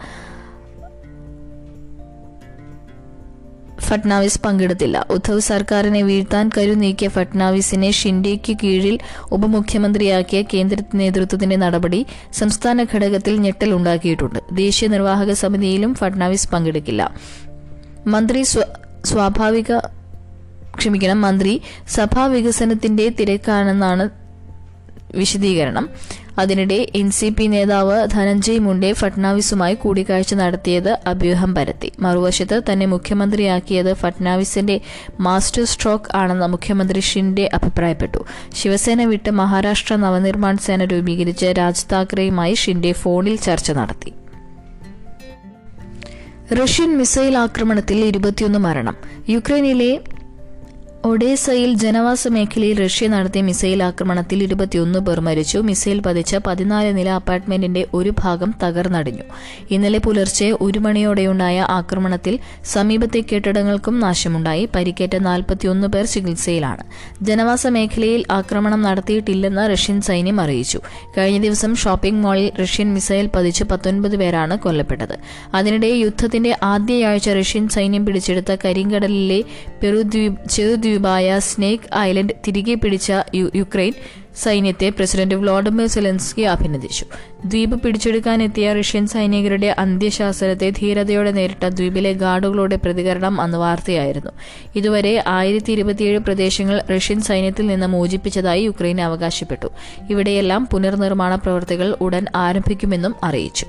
ഫട്നാവിസ് 3.88 4.40
പങ്കെടുത്തില്ല. 4.46 5.06
ഉദ്ധവ് 5.10 5.40
സർക്കാരിനെ 5.40 6.02
വീഴ്ത്താൻ 6.02 6.50
കരുനീക്കിയ 6.56 7.08
ഫട്നാവിസിനെ 7.08 7.90
ഷിൻഡെയ്ക്ക് 7.90 8.56
കീഴിൽ 8.62 8.96
ഉപമുഖ്യമന്ത്രിയാക്കിയ 9.32 10.42
കേന്ദ്ര 10.54 10.78
നേതൃത്വത്തിന്റെ 10.94 11.56
നടപടി 11.56 12.00
സംസ്ഥാന 12.32 12.86
ഘടകത്തിൽ 12.94 13.36
ഞെട്ടലുണ്ടാക്കിയിട്ടുണ്ട് 13.40 14.38
ദേശീയ 14.52 14.88
നിർവാഹക 14.88 15.32
സമിതിയിലും 15.32 15.94
ഫട്നാവിസ് 15.94 16.48
പങ്കെടുക്കില്ല. 16.48 17.02
മന്ത്രി 18.06 18.42
സ്വാഭാവിക 19.04 19.72
ക്ഷമിക്കണം 20.78 21.20
മന്ത്രി 21.20 21.52
സഭാ 21.88 22.26
വികസനത്തിന്റെ 22.26 23.08
തിരക്കാണെന്നാണ് 23.08 24.25
വിശദീകരണം. 25.14 25.88
അതിനിടെ 26.38 26.88
എൻ 26.94 27.10
സി 27.10 27.28
പി 27.28 27.46
നേതാവ് 27.46 28.08
ധനഞ്ജയ് 28.10 28.58
മുണ്ടെ 28.58 28.92
ഫട്നാവിസുമായി 28.92 29.74
കൂടിക്കാഴ്ച 29.74 30.34
നടത്തിയത് 30.34 30.98
അഭ്യൂഹം 31.06 31.54
പരത്തി. 31.54 31.92
മറുവശത്ത് 32.00 32.62
തന്നെ 32.72 32.86
മുഖ്യമന്ത്രിയാക്കിയത് 32.86 33.92
ഫട്നാവിസിന്റെ 33.92 34.80
മാസ്റ്റർ 35.20 35.64
സ്ട്രോക്ക് 35.64 36.16
ആണെന്ന് 36.16 36.46
മുഖ്യമന്ത്രി 36.46 37.00
ഷിൻഡെ 37.00 37.50
അഭിപ്രായപ്പെട്ടു. 37.54 38.24
ശിവസേന 38.54 39.04
വിട്ട് 39.04 39.30
മഹാരാഷ്ട്ര 39.30 39.96
നവനിർമ്മാൺ 39.96 40.56
സേന 40.56 40.84
രൂപീകരിച്ച് 40.84 41.46
രാജ് 41.46 41.84
താക്കറെയുമായി 41.92 42.54
ഷിൻഡെ 42.54 42.92
ഫോണിൽ 42.92 43.36
ചർച്ച 43.36 43.70
നടത്തി. 43.70 44.12
റഷ്യൻ 46.54 46.98
മിസൈൽ 46.98 47.38
ആക്രമണത്തിൽ 47.38 48.04
ഇരുപത്തിയൊന്ന് 48.04 48.58
മരണം. 48.58 48.96
യുക്രൈനിലെ 49.28 50.00
ഒഡേസയിൽ 51.06 51.74
ജനവാസ 51.74 52.28
മേഖലയിൽ 52.28 52.84
റഷ്യ 52.84 53.06
നടത്തിയ 53.06 53.42
മിസൈൽ 53.42 53.82
ആക്രമണത്തിൽ 53.82 54.42
ഇരുപത്തിയൊന്ന് 54.42 54.98
പേർ 54.98 55.20
മരിച്ചു. 55.20 55.58
മിസൈൽ 55.58 56.00
പതിച്ച 56.00 56.36
പതിനാല് 56.36 56.96
നില 56.96 57.08
അപ്പാർട്ട്മെന്റിന്റെ 57.10 57.86
ഒരു 57.94 58.12
ഭാഗം 58.18 58.54
തകർന്നടിഞ്ഞു. 58.62 59.22
ഇന്നലെ 59.70 59.98
പുലർച്ചെ 59.98 60.56
ഒരു 60.60 60.78
മണിയോടെയുണ്ടായ 60.78 61.60
ആക്രമണത്തിൽ 61.60 62.38
സമീപത്തെ 62.64 63.24
കെട്ടിടങ്ങൾക്കും 63.32 64.00
നാശമുണ്ടായി. 64.00 64.68
പരിക്കേറ്റ 64.76 65.16
നാൽപ്പത്തിയൊന്ന് 65.16 65.88
പേർ 65.88 66.04
ചികിത്സയിലാണ്. 66.04 66.82
ജനവാസ 67.22 67.66
മേഖലയിൽ 67.66 68.24
ആക്രമണം 68.30 68.82
നടത്തിയിട്ടില്ലെന്ന് 68.82 69.72
റഷ്യൻ 69.72 70.00
സൈന്യം 70.00 70.40
അറിയിച്ചു. 70.40 70.80
കഴിഞ്ഞ 71.18 71.38
ദിവസം 71.38 71.76
ഷോപ്പിംഗ് 71.76 72.24
മാളിൽ 72.24 72.52
റഷ്യൻ 72.62 72.94
മിസൈൽ 72.94 73.30
പതിച്ച് 73.36 73.64
പത്തൊൻപത് 73.64 74.16
പേരാണ് 74.16 74.58
കൊല്ലപ്പെട്ടത്. 74.58 75.18
അതിനിടെ 75.54 75.86
യുദ്ധത്തിന്റെ 75.86 76.56
ആദ്യയാഴ്ച 76.62 77.30
റഷ്യൻ 77.30 77.68
സൈന്യം 77.68 78.06
പിടിച്ചെടുത്ത 78.06 78.56
കരിങ്കടലിലെ 78.64 79.44
പെറുദ്വീപ് 79.82 80.36
ചെറുദ്വീപായ 80.96 81.38
സ്നേക്ക് 81.38 81.84
ഐലൻഡ് 81.96 82.34
തിരികെ 82.46 82.74
പിടിച്ച 82.74 83.12
യുക്രൈൻ 83.34 83.92
സൈന്യത്തെ 84.36 84.88
പ്രസിഡന്റ് 84.88 85.34
വ്ളാഡിമിർ 85.34 85.86
സെലൻസ്കി 85.86 86.42
അഭിനന്ദിച്ചു. 86.42 87.04
ദ്വീപ് 87.44 87.76
പിടിച്ചെടുക്കാനെത്തിയ 87.82 88.72
റഷ്യൻ 88.72 89.06
സൈനികരുടെ 89.06 89.76
അന്ത്യശാസനത്തെ 89.78 90.70
ധീരതയോടെ 90.70 91.30
നേരിട്ട 91.30 91.64
ദ്വീപിലെ 91.68 92.12
ഗാർഡുകളുടെ 92.12 92.76
പ്രതികരണം 92.76 93.40
അന്ന് 93.40 93.58
വാർത്തയായിരുന്നു. 93.58 94.32
ഇതുവരെ 94.76 95.24
ആയിരത്തി 95.26 95.72
ഇരുപത്തിയേഴ് 95.72 96.18
പ്രദേശങ്ങൾ 96.18 96.82
റഷ്യൻ 96.96 97.20
സൈന്യത്തിൽ 97.20 97.66
നിന്ന് 97.66 97.86
മോചിപ്പിച്ചതായി 97.86 98.62
യുക്രൈൻ 98.62 99.00
അവകാശപ്പെട്ടു. 99.00 99.68
ഇവിടെയെല്ലാം 100.10 100.68
പുനർനിർമ്മാണ 100.72 101.34
പ്രവൃത്തികൾ 101.34 101.96
ഉടൻ 102.00 102.26
ആരംഭിക്കുമെന്നും 102.36 103.14
അറിയിച്ചു. 103.24 103.66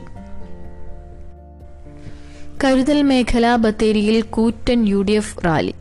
കരുതൽ 2.63 3.01
മേഖല 3.01 3.55
ബത്തേരിയിൽ 3.55 4.21
കൂറ്റൻ 4.21 4.87
യു 4.87 5.01
ഡി 5.01 5.11
എഫ് 5.11 5.45
റാലി. 5.45 5.73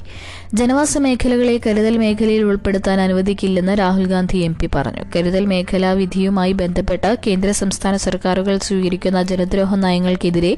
ജനവാസ 0.55 0.99
മേഖലകളെ 0.99 1.61
കരുതൽ 1.67 1.97
മേഖലയിൽ 1.97 2.43
ഉൾപ്പെടുത്താൻ 2.43 3.01
അനുവദിക്കില്ലെന്ന് 3.01 3.79
രാഹുൽ 3.79 4.07
ഗാന്ധി 4.07 4.39
എം 4.39 4.55
പി 4.55 4.69
പറഞ്ഞു. 4.75 5.03
കരുതൽ 5.17 5.47
മേഖലാ 5.47 5.93
വിധിയുമായി 5.93 6.53
ബന്ധപ്പെട്ട 6.53 7.15
കേന്ദ്ര 7.27 7.51
സംസ്ഥാന 7.51 7.97
സർക്കാരുകൾ 7.97 8.59
സ്വീകരിക്കുന്ന 8.59 9.23
ജനദ്രോഹ 9.23 9.77
നയങ്ങൾക്കെതിരെ 9.77 10.57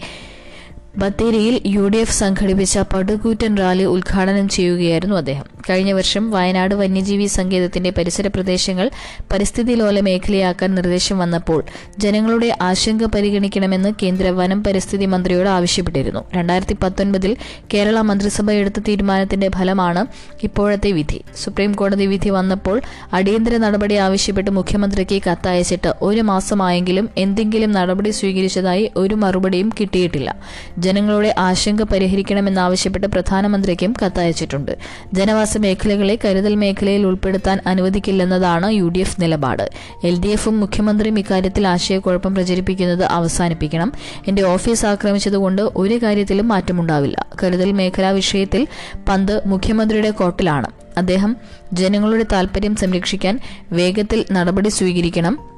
ബത്തേരിയിൽ 0.97 1.61
യു 1.67 1.89
ഡി 1.89 1.97
എഫ് 1.97 2.13
സംഘടിപ്പിച്ച 2.13 2.79
പടുകൂറ്റൻ 2.79 3.57
റാലി 3.57 3.85
ഉദ്ഘാടനം 3.85 4.49
ചെയ്യുകയായിരുന്നു 4.49 5.17
അദ്ദേഹം. 5.17 5.45
കഴിഞ്ഞ 5.71 5.93
വർഷം 5.93 6.31
വയനാട് 6.31 6.75
വന്യജീവി 6.75 7.27
സങ്കേതത്തിന്റെ 7.27 7.91
പരിസര 7.91 8.27
പ്രദേശങ്ങൾ 8.27 8.91
പരിസ്ഥിതി 9.33 9.73
ലോല 9.73 10.01
മേഖലയാക്കാൻ 10.01 10.75
നിർദ്ദേശം 10.75 11.19
വന്നപ്പോൾ 11.19 11.65
ജനങ്ങളുടെ 11.99 12.59
ആശങ്ക 12.63 13.05
പരിഗണിക്കണമെന്ന് 13.05 13.93
കേന്ദ്ര 14.03 14.29
വനം 14.29 14.65
പരിസ്ഥിതി 14.65 15.05
മന്ത്രിയോട് 15.05 15.49
ആവശ്യപ്പെട്ടിരുന്നു. 15.49 16.25
രണ്ടായിരത്തി 16.35 16.77
പത്തൊൻപതിൽ 16.83 17.37
കേരള 17.75 18.01
മന്ത്രിസഭ 18.01 18.51
എടുത്ത 18.51 18.81
തീരുമാനത്തിന്റെ 18.89 19.49
ഫലമാണ് 19.49 20.07
ഇപ്പോഴത്തെ 20.43 20.93
വിധി. 20.93 21.21
സുപ്രീം 21.45 21.73
കോടതി 21.73 22.07
വിധി 22.07 22.29
വന്നപ്പോൾ 22.31 22.81
അടിയന്തര 23.13 23.57
നടപടി 23.57 23.95
ആവശ്യപ്പെട്ട് 23.95 24.51
മുഖ്യമന്ത്രിക്ക് 24.51 25.23
കത്തയച്ചിട്ട് 25.31 25.95
ഒരു 26.03 26.21
മാസമായെങ്കിലും 26.21 27.09
എന്തെങ്കിലും 27.19 27.73
നടപടി 27.73 28.11
സ്വീകരിച്ചതായി 28.11 28.91
ഒരു 28.97 29.15
മറുപടിയും 29.15 29.71
കിട്ടിയിട്ടില്ല. 29.81 30.37
ജനങ്ങളുടെ 30.79 31.35
ആശങ്ക 31.39 31.83
പരിഹരിക്കണമെന്നാവശ്യപ്പെട്ട് 31.83 33.07
പ്രധാനമന്ത്രിക്കും 33.07 33.95
കത്തയച്ചിട്ടുണ്ട്. 34.07 34.79
ജനവാസ 35.13 35.59
മേഖലകളെ 35.59 36.19
കരുതൽ 36.25 36.55
മേഖലയിൽ 36.55 37.07
ഉൾപ്പെടുത്താൻ 37.07 37.61
അനുവദിക്കില്ലെന്നതാണ് 37.67 38.73
യു 38.73 38.89
ഡി 38.89 38.99
എഫ് 38.99 39.23
നിലപാട്. 39.23 39.71
എൽ 40.05 40.21
ഡി 40.21 40.29
എഫും 40.29 40.61
മുഖ്യമന്ത്രിയും 40.61 41.19
ഇക്കാര്യത്തിൽ 41.19 41.69
ആശയക്കുഴപ്പം 41.69 42.35
പ്രചരിപ്പിക്കുന്നത് 42.35 43.05
അവസാനിപ്പിക്കണം. 43.05 43.93
എന്റെ 44.29 44.43
ഓഫീസ് 44.43 44.87
ആക്രമിച്ചതുകൊണ്ട് 44.87 45.63
ഒരു 45.77 46.03
കാര്യത്തിലും 46.03 46.49
മാറ്റമുണ്ടാവില്ല. 46.49 47.27
കരുതൽ 47.43 47.73
മേഖലാ 47.73 48.11
വിഷയത്തിൽ 48.11 48.67
പന്ത് 49.09 49.43
മുഖ്യമന്ത്രിയുടെ 49.47 50.11
കോട്ടിലാണ്. 50.11 50.67
അദ്ദേഹം 50.97 51.37
ജനങ്ങളുടെ 51.73 52.27
താൽപര്യം 52.33 52.77
സംരക്ഷിക്കാൻ 52.77 53.41
വേഗത്തിൽ 53.73 54.25
നടപടി 54.33 54.69
സ്വീകരിക്കണം. 54.69 55.58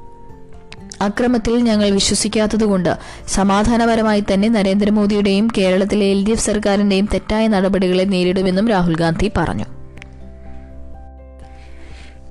അക്രമത്തിൽ 1.01 1.55
ഞങ്ങൾ 1.63 1.89
വിശ്വസിക്കാത്തതുകൊണ്ട് 1.89 2.91
സമാധാനപരമായി 3.27 4.23
തന്നെ 4.33 4.49
നരേന്ദ്രമോദിയുടെയും 4.49 5.47
കേരളത്തിലെ 5.57 6.05
എൽ 6.05 6.25
ഡി 6.25 6.31
എഫ് 6.31 6.45
സർക്കാരിന്റെയും 6.45 7.09
തെറ്റായ 7.13 7.47
നടപടികളെ 7.47 8.03
നേരിടുമെന്നും 8.03 8.67
രാഹുൽ 8.67 8.95
ഗാന്ധി 8.95 9.31
പറഞ്ഞു. 9.37 9.67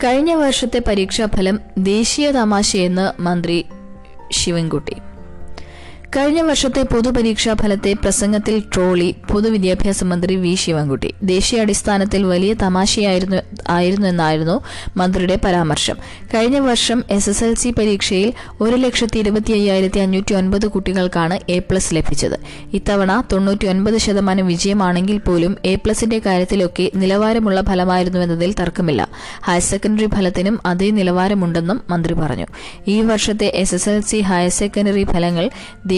കഴിഞ്ഞ 0.04 0.34
വർഷത്തെ 0.34 0.82
പരീക്ഷാഫലം 0.88 1.60
ദേശീയ 1.78 2.30
തമാശയെന്ന് 2.30 3.22
മന്ത്രി 3.22 3.64
ശിവൻകുട്ടി. 4.32 4.96
കഴിഞ്ഞ 6.16 6.40
വർഷത്തെ 6.40 6.82
പൊതുപരീക്ഷാ 6.82 7.54
ഫലത്തെ 7.54 7.92
പ്രസംഗത്തിൽ 7.92 8.62
ട്രോളി 8.74 9.14
പൊതുവിദ്യാഭ്യാസ 9.32 10.04
മന്ത്രി 10.04 10.36
വി 10.36 10.54
ശിവൻകുട്ടി. 10.54 11.14
ദേശീയാടിസ്ഥാനത്തിൽ 11.22 12.22
വലിയ 12.22 12.54
തമാശയായിരുന്നു 12.54 13.36
ആയിരുന്നു 13.68 14.06
എന്നായിരുന്നു 14.06 14.60
മന്ത്രിയുടെ 14.96 15.38
പരാമർശം. 15.44 15.96
കഴിഞ്ഞ 16.34 16.58
വർഷം 16.58 17.04
എസ് 17.10 17.30
എസ് 17.30 17.44
എൽ 17.44 17.54
സി 17.54 17.70
പരീക്ഷയിൽ 17.70 18.32
ഒരു 18.60 18.76
ലക്ഷത്തി 18.76 19.18
ഇരുപത്തി 19.18 19.52
അയ്യായിരത്തി 19.52 19.98
അഞ്ഞൂറ്റി 19.98 20.34
ഒൻപത് 20.34 20.66
കുട്ടികൾക്കാണ് 20.66 21.38
എ 21.48 21.58
പ്ലസ് 21.58 21.94
ലഭിച്ചത്. 21.94 22.36
ഇത്തവണ 22.72 23.22
തൊണ്ണൂറ്റി 23.32 23.66
ഒൻപത് 23.66 23.98
ശതമാനം 23.98 24.46
വിജയമാണെങ്കിൽ 24.46 25.18
പോലും 25.18 25.56
എ 25.64 25.74
പ്ലസിന്റെ 25.74 26.18
കാര്യത്തിലൊക്കെ 26.26 26.90
നിലവാരമുള്ള 26.94 27.60
ഫലമായിരുന്നുവെന്നതിൽ 27.60 28.54
തർക്കമില്ല. 28.60 29.08
ഹയർ 29.42 29.60
സെക്കൻഡറി 29.60 30.06
ഫലത്തിനും 30.06 30.58
അതേ 30.66 30.90
നിലവാരമുണ്ടെന്നും 30.90 31.80
മന്ത്രി 31.90 32.14
പറഞ്ഞു. 32.14 32.46
ഈ 32.88 33.00
വർഷത്തെ 33.00 33.52
S 33.54 33.74
S 33.74 33.88
L 33.88 34.00
C 34.00 34.20
higher 34.20 34.50
secondary 34.50 35.04
ഫലങ്ങൾ 35.04 35.50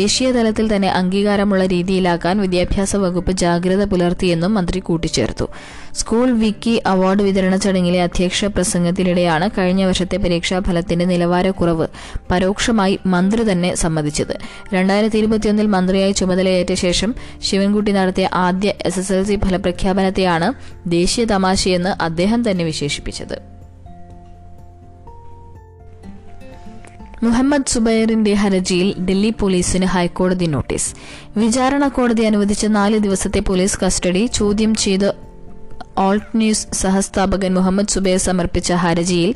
ദേശീയ 0.02 0.32
തലത്തിൽ 0.32 0.76
തന്നെ 0.76 0.88
അംഗീകാരമുള്ള 0.88 1.66
രീതിയിലാക്കാൻ 1.66 2.40
വിദ്യാഭ്യാസ 2.40 2.96
വകുപ്പ് 2.96 3.32
ജാഗ്രത 3.32 3.82
പുലർത്തിയെന്നും 3.84 4.54
മന്ത്രി 4.54 4.80
കൂട്ടിച്ചേർത്തു. 4.80 5.46
സ്കൂൾ 5.94 6.30
വിക്കി 6.42 6.82
അവാർഡ് 6.86 7.22
വിതരണ 7.22 7.56
ചടങ്ങിലെ 7.56 8.02
അധ്യക്ഷ 8.02 8.44
പ്രസംഗത്തിനിടെയാണ് 8.44 9.50
കഴിഞ്ഞ 9.58 9.84
വർഷത്തെ 9.84 10.16
പരീക്ഷാ 10.16 10.60
ഫലത്തിന്റെ 10.60 11.04
നിലവാരക്കുറവ് 11.04 11.86
പരോക്ഷമായി 12.30 12.98
മന്ത്രി 13.06 13.52
തന്നെ 13.52 13.74
സമ്മതിച്ചത്. 13.74 14.34
രണ്ടായിരത്തി 14.74 15.18
ഇരുപത്തിയൊന്നിൽ 15.18 15.66
മന്ത്രിയായി 15.66 16.12
ചുമതലയേറ്റ 16.12 16.74
ശേഷം 16.74 17.14
ശിവൻകുട്ടി 17.42 17.92
നടത്തിയ 17.92 18.28
ആദ്യ 18.46 18.72
എസ് 18.86 18.98
എസ് 18.98 19.12
എൽ 19.12 19.24
സി 19.24 19.36
ഫലപ്രഖ്യാപനത്തെയാണ് 19.46 20.52
ദേശീയ 20.90 21.24
തമാശയെന്ന് 21.24 22.02
അദ്ദേഹം 22.02 22.50
തന്നെ 22.50 22.64
വിശേഷിപ്പിച്ചത്. 22.64 23.51
മുഹമ്മദ് 27.22 27.66
സുബൈറിന്റെ 27.66 28.34
ഹർജിയിൽ 28.34 28.94
ഡൽഹി 28.98 29.32
പോലീസിന് 29.40 29.86
ഹൈക്കോടതി 29.86 30.46
നോട്ടീസ്. 30.46 30.94
വിചാരണ 31.36 31.88
കോടതി 31.88 32.22
അനുവദിച്ച 32.22 32.66
നാല് 32.66 32.98
ദിവസത്തെ 32.98 33.40
പോലീസ് 33.40 33.78
കസ്റ്റഡി 33.84 34.26
ചോദ്യം 34.26 34.74
ചെയ്ത് 34.74 35.14
ഓൾട്ട് 35.98 36.36
ന്യൂസ് 36.36 36.66
സഹസ്ഥാപകൻ 36.74 37.54
മുഹമ്മദ് 37.54 37.88
സുബൈർ 37.88 38.16
സമർപ്പിച്ച 38.16 38.72
ഹർജിയിൽ 38.72 39.34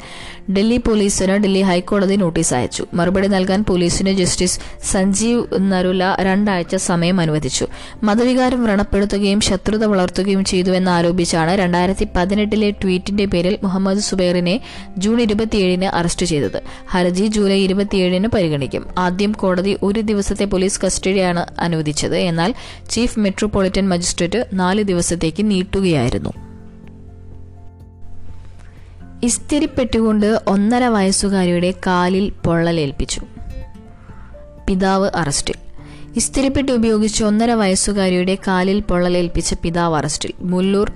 ഡൽഹി 0.52 0.76
പോലീസിന് 0.76 1.32
ഡൽഹി 1.32 1.62
ഹൈക്കോടതി 1.62 2.16
നോട്ടീസ് 2.16 2.54
അയച്ചു. 2.54 2.86
മറുപടി 2.94 3.28
നൽകാൻ 3.28 3.64
പോലീസിന് 3.64 4.12
ജസ്റ്റിസ് 4.12 4.60
സഞ്ജീവ് 4.84 5.44
നരുല 5.58 6.16
രണ്ടാഴ്ച 6.20 6.76
സമയം 6.76 7.20
അനുവദിച്ചു. 7.20 7.66
മതവികാരം 8.02 8.64
വ്രണപ്പെടുത്തുകയും 8.64 9.40
ശത്രുത 9.40 9.84
വളർത്തുകയും 9.84 10.44
ചെയ്തുവെന്ന് 10.44 10.90
ആരോപിച്ചാണ് 10.90 11.50
രണ്ടായിരത്തി 11.50 12.08
പതിനെട്ടിലെ 12.16 12.70
ട്വീറ്റിന്റെ 12.70 13.25
പേരിൽ 13.25 13.58
മുഹമ്മദ് 13.62 13.98
സുബൈറിനെ 13.98 14.60
ജൂൺ 14.98 15.20
ഇരുപത്തിയേഴിന് 15.20 15.84
അറസ്റ്റ് 15.84 16.26
ചെയ്തത്. 16.26 16.62
ഹർജി 16.90 17.26
ജൂലൈ 17.26 17.60
ഇരുപത്തിയേഴിന് 17.64 18.28
പരിഗണിക്കും. 18.28 18.86
ആദ്യം 18.98 19.32
കോടതി 19.32 19.78
ഒരു 19.82 20.00
ദിവസത്തെ 20.00 20.44
പോലീസ് 20.44 20.80
കസ്റ്റഡിയാണ് 20.86 21.46
അനുവദിച്ചത്. 21.58 22.16
എന്നാൽ 22.16 22.54
ചീഫ് 22.90 23.18
മെട്രോപൊളിറ്റൻ 23.18 23.88
മജിസ്ട്രേറ്റ് 23.88 24.46
നാല് 24.52 24.82
ദിവസത്തേക്ക് 24.82 25.50
നീട്ടുകയായിരുന്നു. 25.50 26.45
ഇസ്തിരിപ്പെട്ടുകൊണ്ട് 29.26 30.40
ഒന്നര 30.47 30.85
വയസ്സുകാരിയുടെ 30.85 31.75
കാലിൽ 31.87 32.33
പൊള്ളലേൽപ്പിച്ചു. 32.45 33.21
പിതാവ് 34.68 35.11
അറസ്റ്റിൽ. 35.14 35.54
ഇസ്തിരിപ്പെട്ടി 36.16 36.73
ഉപയോഗിച്ച് 36.73 37.25
ഒന്നര 37.25 37.52
വയസ്സുകാരിയുടെ 37.52 38.38
കാലിൽ 38.47 38.80
പൊള്ളലേൽപ്പിച്ച 38.80 39.54
പിതാവ് 39.62 39.97
അറസ്റ്റിൽ. 39.97 40.33
മുല്ലൂർ 40.40 40.92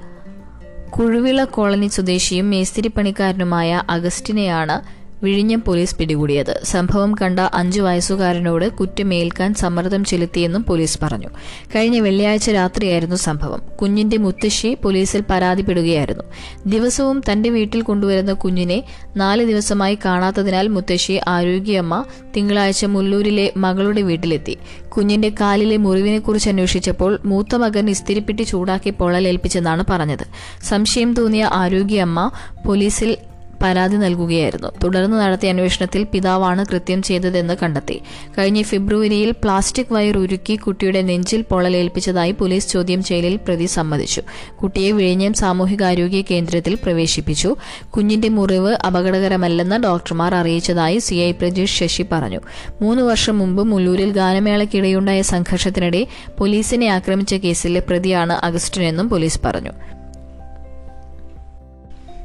കുഴുവിള 0.90 1.44
കോളനി 1.44 1.86
സ്വദേശിയും 1.86 2.50
മേസ്തിരിപ്പണിക്കാരനുമായ 2.50 3.82
അഗസ്റ്റിനെയാണ് 3.90 4.99
വിഴിഞ്ഞം 5.22 5.62
പോലീസ് 5.66 5.96
പിടികൂടിയത്. 5.96 6.60
സംഭവം 6.64 7.14
കണ്ട 7.14 7.40
അഞ്ചു 7.40 7.80
വയസ്സുകാരനോട് 7.80 8.68
കുറ്റമേൽക്കാൻ 8.68 9.54
സമ്മർദ്ദം 9.54 10.04
ചെലുത്തിയെന്നും 10.04 10.64
പോലീസ് 10.64 10.98
പറഞ്ഞു. 11.02 11.28
കഴിഞ്ഞ 11.76 12.00
വെള്ളിയാഴ്ച 12.00 12.50
രാത്രിയായിരുന്നു 12.50 13.16
സംഭവം. 13.16 13.62
കുഞ്ഞിന്റെ 13.82 14.16
മുത്തശ്ശി 14.16 14.74
പോലീസിൽ 14.74 15.24
പരാതിപ്പെടുകയായിരുന്നു. 15.30 16.24
ദിവസവും 16.66 17.22
തന്റെ 17.32 17.48
വീട്ടിൽ 17.48 17.82
കൊണ്ടുവരുന്ന 17.82 18.32
കുഞ്ഞിനെ 18.32 18.84
നാല് 19.16 19.44
ദിവസമായി 19.44 19.98
കാണാത്തതിനാൽ 20.04 20.68
മുത്തശ്ശി 20.68 21.20
ആരോഗ്യമ്മ 21.28 22.04
തിങ്കളാഴ്ച 22.36 22.84
മുല്ലൂരിലെ 22.84 23.52
മകളുടെ 23.56 24.02
വീട്ടിലെത്തി. 24.02 24.58
കുഞ്ഞിന്റെ 24.88 25.32
കാലിലെ 25.40 25.76
മുറിവിനെക്കുറിച്ച് 25.76 26.48
അന്വേഷിച്ചപ്പോൾ 26.48 27.18
മൂത്ത 27.24 27.54
മകൻ 27.54 27.90
ഇസ്തിരിപ്പെട്ടി 27.90 28.42
ചൂടാക്കി 28.42 28.90
പൊള്ളലേൽപ്പിച്ചെന്നാണ് 28.90 29.84
പറഞ്ഞത്. 29.90 30.26
സംശയം 30.68 31.14
തോന്നിയ 31.14 31.44
ആരോഗ്യമ്മ 31.52 32.30
പോലീസിൽ 32.66 33.16
പരാതി 33.62 33.96
നൽകുകയായിരുന്നു. 33.96 34.68
തുടർന്ന് 34.84 35.16
നടത്തിയ 35.16 35.50
അന്വേഷണത്തിൽ 35.50 36.04
പിതാവാണ് 36.04 36.66
കൃത്യം 36.70 37.02
ചെയ്തതെന്ന് 37.02 37.56
കണ്ടെത്തി. 37.62 38.00
കഴിഞ്ഞ 38.38 38.62
ഫെബ്രുവരിയിൽ 38.62 39.30
പ്ലാസ്റ്റിക് 39.30 39.92
വയർ 39.92 40.18
ഉരുക്കി 40.18 40.56
കുട്ടിയുടെ 40.56 41.02
നെഞ്ചിൽ 41.02 41.42
പൊള്ളലേൽപ്പിച്ചതായി 41.42 42.32
പോലീസ് 42.32 42.68
ചോദ്യം 42.68 43.04
ചെയ്യലിൽ 43.04 43.36
പ്രതി 43.36 43.66
സമ്മതിച്ചു. 43.66 44.22
കുട്ടിയെ 44.62 44.92
വിഴിഞ്ഞം 44.92 45.34
സാമൂഹികാരോഗ്യ 45.34 46.22
കേന്ദ്രത്തിൽ 46.22 46.74
പ്രവേശിപ്പിച്ചു. 46.74 47.56
കുഞ്ഞിന്റെ 47.90 48.28
മുറിവ് 48.28 48.76
അപകടകരമല്ലെന്ന് 48.86 49.76
ഡോക്ടർമാർ 49.76 50.34
അറിയിച്ചതായി 50.34 50.98
സി 50.98 51.14
ഐ 51.14 51.30
പ്രജീഷ് 51.30 51.84
ശശി 51.84 52.06
പറഞ്ഞു. 52.12 52.40
മൂന്ന് 52.82 53.02
വർഷം 53.02 53.38
മുമ്പ് 53.38 53.62
മുല്ലൂരിൽ 53.64 54.12
ഗാനമേളയ്ക്കിടെയുണ്ടായ 54.12 55.22
സംഘർഷത്തിനിടെ 55.22 56.06
പോലീസിനെ 56.38 56.86
ആക്രമിച്ച 56.86 57.34
കേസിലെ 57.34 57.80
പ്രതിയാണ് 57.80 58.32
അഗസ്റ്റിനെന്നും 58.32 59.08
പോലീസ് 59.08 59.40
പറഞ്ഞു. 59.44 59.72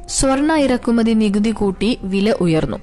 സ്വർണ 0.10 0.52
ഇറക്കുമതി 0.52 1.12
നികുതി 1.12 1.52
കൂട്ടി 1.52 1.98
വില 2.04 2.32
ഉയർന്നു. 2.32 2.78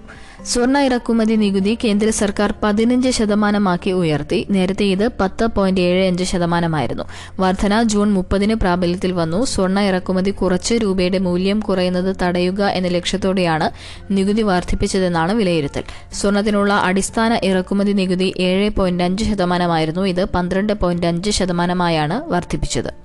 സ്വർണ 0.44 0.78
ഇറക്കുമതി 0.78 1.36
നികുതി 1.36 1.78
കേന്ദ്ര 1.84 2.10
സർക്കാർ 2.10 2.54
പതിനഞ്ച് 2.62 3.10
ശതമാനമാക്കി 3.10 3.90
ഉയർത്തി. 3.90 4.46
നേരത്തെ 4.50 4.84
ഇത് 4.84 5.08
പത്ത് 5.20 5.46
പോയിന്റ് 5.46 5.80
ഏഴ് 5.80 6.06
അഞ്ച് 6.06 6.24
ശതമാനമായിരുന്നു. 6.24 7.04
വർധന 7.40 7.82
ജൂൺ 7.82 8.12
മുപ്പതിന് 8.12 8.54
പ്രാബല്യത്തിൽ 8.54 9.12
വന്നു. 9.12 9.44
സ്വർണ 9.44 9.80
ഇറക്കുമതി 9.80 10.30
കുറച്ച് 10.30 10.74
രൂപയുടെ 10.74 11.18
മൂല്യം 11.18 11.60
കുറയുന്നത് 11.60 12.16
തടയുക 12.22 12.62
എന്ന 12.64 12.88
ലക്ഷ്യത്തോടെയാണ് 12.88 13.70
നികുതി 14.10 14.42
വർദ്ധിപ്പിച്ചതെന്നാണ് 14.42 15.32
വിലയിരുത്തൽ. 15.32 15.82
സ്വർണത്തിനുള്ള 16.12 16.72
അടിസ്ഥാന 16.72 17.40
ഇറക്കുമതി 17.44 17.92
നികുതി 17.92 18.34
ഏഴ് 18.40 18.70
പോയിന്റ് 18.70 19.04
അഞ്ച് 19.04 19.24
ശതമാനമായിരുന്നു. 19.24 20.02
ഇത് 20.02 20.24
പന്ത്രണ്ട് 20.24 20.72
പോയിന്റ് 20.72 21.06
അഞ്ച് 21.06 21.30
ശതമാനമായാണ് 21.30 22.28
വർദ്ധിപ്പിച്ചത്. 22.28 23.01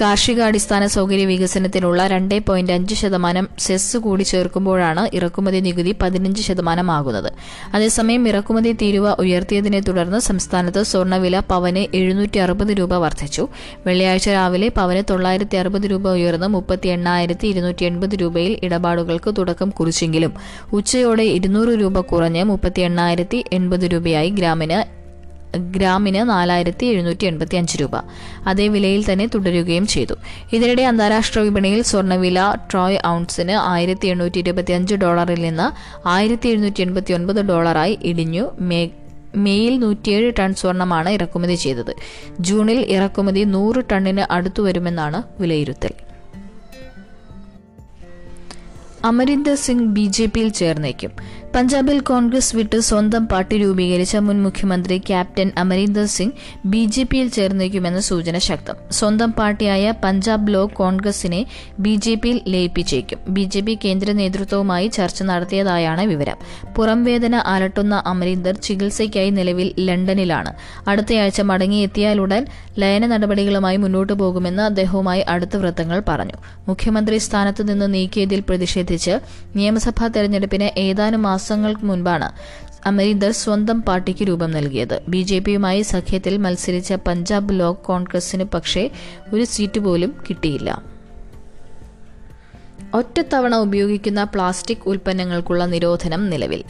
കാർഷികാടിസ്ഥാന 0.00 0.84
സൗകര്യ 0.94 1.24
വികസനത്തിനുള്ള 1.30 2.06
രണ്ട് 2.12 2.34
പോയിന്റ് 2.46 2.72
അഞ്ച് 2.76 2.94
ശതമാനം 2.94 3.46
സെസ് 3.64 3.98
കൂടി 4.04 4.24
ചേർക്കുമ്പോഴാണ് 4.30 5.02
ഇറക്കുമതി 5.18 5.60
നികുതി 5.66 5.92
പതിനഞ്ച് 6.02 6.42
ശതമാനമാകുന്നത്. 6.48 7.28
അതേസമയം 7.76 8.22
ഇറക്കുമതി 8.30 8.72
തീരുവ 8.80 9.12
ഉയർത്തിയതിനെ 9.24 9.80
തുടർന്ന് 9.80 10.20
സംസ്ഥാനത്ത് 10.28 10.82
സ്വർണവില 10.84 11.38
പവന് 11.52 11.84
എഴുന്നൂറ്റി 12.00 12.38
അറുപത് 12.38 12.72
രൂപ 12.80 12.94
വർദ്ധിച്ചു. 13.04 13.44
വെള്ളിയാഴ്ച 13.86 14.28
രാവിലെ 14.28 14.68
പവന് 14.80 15.04
തൊള്ളായിരത്തി 15.10 15.56
അറുപത് 15.56 15.86
രൂപ 15.92 16.08
ഉയർന്ന് 16.18 16.48
മുപ്പത്തി 16.48 16.88
എണ്ണായിരത്തി 16.88 17.48
ഇരുന്നൂറ്റി 17.48 17.84
എൺപത് 17.84 18.16
രൂപയിൽ 18.22 18.52
ഇടപാടുകൾക്ക് 18.68 19.32
തുടക്കം 19.38 19.70
കുറിച്ചെങ്കിലും 19.70 20.34
ഉച്ചയോടെ 20.72 21.26
ഇരുന്നൂറ് 21.38 21.74
രൂപ 21.84 21.98
കുറഞ്ഞ് 22.12 22.44
മുപ്പത്തി 22.44 22.80
എണ്ണായിരത്തി 22.80 23.44
എൺപത് 23.52 23.86
രൂപയായി 23.94 24.30
ഗ്രാമിന് 24.30 24.80
ഗ്രാമിന് 25.56 26.28
നാലായിരത്തി 26.28 26.86
എഴുന്നൂറ്റി 26.86 27.24
എൺപത്തി 27.24 27.56
അഞ്ച് 27.56 27.78
രൂപ. 27.80 27.90
അതേ 28.46 28.68
വിലയിൽ 28.68 29.12
തന്നെ 29.12 29.26
തുടരുകയും 29.26 29.86
ചെയ്തു. 29.86 30.14
ഇതിനിടെ 30.52 30.82
അന്താരാഷ്ട്ര 30.82 31.40
വിപണിയിൽ 31.40 31.82
സ്വർണവില 31.82 32.54
ട്രോയ് 32.72 33.06
ഔൺസിന് 33.06 33.52
ആയിരത്തി 33.52 34.06
എണ്ണൂറ്റി 34.08 34.38
ഇരുപത്തി 34.38 34.72
അഞ്ച് 34.72 34.94
ഡോളറിൽ 34.94 35.42
നിന്ന് 35.42 35.98
ആയിരത്തി 36.08 36.48
എഴുന്നൂറ്റി 36.48 36.80
എൺപത്തി 36.80 37.12
ഒൻപത് 37.12 37.42
ഡോളറായി 37.42 37.98
ഇടിഞ്ഞു. 38.02 38.50
മേ 38.60 38.88
മെയിൽ 39.36 39.78
നൂറ്റിയേഴ് 39.78 40.32
ടൺ 40.38 40.54
സ്വർണമാണ് 40.54 41.08
ഇറക്കുമതി 41.08 41.54
ചെയ്തത്. 41.54 41.94
ജൂണിൽ 42.40 42.80
ഇറക്കുമതി 42.92 43.40
നൂറ് 43.40 43.82
ടണ്ണിന് 43.92 44.32
അടുത്തു 44.32 44.62
വരുമെന്നാണ് 44.62 45.22
വിലയിരുത്തൽ. 45.40 45.90
അമരീന്ദർ 49.04 49.54
സിംഗ് 49.54 49.82
ബി 49.82 50.04
ജെ 50.04 50.26
പിയിൽ 50.26 50.48
ചേർന്നേക്കും. 50.48 51.10
പഞ്ചാബിൽ 51.54 52.00
കോൺഗ്രസ് 52.00 52.56
വിട്ട് 52.56 52.80
സ്വന്തം 52.80 53.26
പാർട്ടി 53.26 53.58
രൂപീകരിച്ച 53.58 54.16
മുൻ 54.16 54.42
മുഖ്യമന്ത്രി 54.42 54.98
captain 54.98 55.52
Amarinder 55.58 56.06
Singh 56.06 56.32
B 56.66 56.84
J 56.84 57.02
പിയിൽ 57.02 57.28
ചേർന്നേക്കുമെന്ന 57.28 58.00
സൂചന 58.00 58.38
ശക്തം. 58.38 58.76
സ്വന്തം 58.90 59.32
പാർട്ടിയായ 59.32 59.94
പഞ്ചാബ് 60.04 60.42
ബ്ലോക്ക് 60.42 60.74
കോൺഗ്രസിനെ 60.74 61.46
ബി 61.78 61.94
ജെ 61.96 62.14
പിയിൽ 62.14 62.40
ലയിപ്പിച്ചേക്കും. 62.48 63.18
ബി 63.28 63.44
ജെ 63.44 63.60
പി 63.60 63.78
കേന്ദ്ര 63.84 64.12
നേതൃത്വവുമായി 64.12 64.88
ചർച്ച 64.88 65.22
നടത്തിയതായാണ് 65.22 66.06
വിവരം. 66.06 66.38
പുറംവേദന 66.76 67.34
അലട്ടുന്ന 67.34 68.02
അമരീന്ദർ 68.06 68.56
ചികിത്സയ്ക്കായി 68.56 69.30
നിലവിൽ 69.30 69.74
ലണ്ടനിലാണ്. 69.78 70.52
അടുത്തയാഴ്ച 70.88 71.40
മടങ്ങിയെത്തിയാലുടൻ 71.40 72.46
ലയന 72.78 73.06
നടപടികളുമായി 73.06 73.76
മുന്നോട്ടു 73.76 74.12
പോകുമെന്ന് 74.12 74.62
അദ്ദേഹവുമായി 74.62 75.20
അടുത്ത 75.20 75.56
വൃത്തങ്ങൾ 75.56 76.02
പറഞ്ഞു. 76.08 76.36
മുഖ്യമന്ത്രി 76.68 77.18
സ്ഥാനത്ത് 77.18 77.68
നിന്ന് 77.68 77.94
നീക്കിയതിൽ 77.94 78.40
പ്രതിഷേധിച്ച് 78.40 79.16
നിയമസഭാ 79.56 80.06
തെരഞ്ഞെടുപ്പിന് 80.08 80.78
ഏതാനും 80.78 81.22
മാസങ്ങൾക്ക് 81.44 81.84
മുൻപാണ് 81.84 82.28
അമരീന്ദർ 82.86 83.30
സ്വന്തം 83.30 83.78
പാർട്ടിക്ക് 83.82 84.24
രൂപം 84.28 84.50
നൽകിയത്. 84.50 84.94
ബി 85.08 85.20
ജെ 85.22 85.38
പിയുമായി 85.38 85.82
സഖ്യത്തിൽ 85.82 86.34
മത്സരിച്ച 86.36 86.94
പഞ്ചാബ് 87.06 87.48
ബ്ലോക്ക് 87.48 87.80
കോൺഗ്രസിന് 87.80 88.44
പക്ഷേ 88.54 88.90
ഒരു 89.34 89.44
സീറ്റ് 89.44 89.80
പോലും 89.80 90.12
കിട്ടിയില്ല. 90.28 90.70
ഒറ്റത്തവണ 92.94 93.54
ഉപയോഗിക്കുന്ന 93.56 94.24
പ്ലാസ്റ്റിക് 94.24 94.86
ഉൽപ്പന്നങ്ങൾക്കുള്ള 94.86 95.64
നിരോധനം 95.74 96.24
നിലവിൽ. 96.30 96.62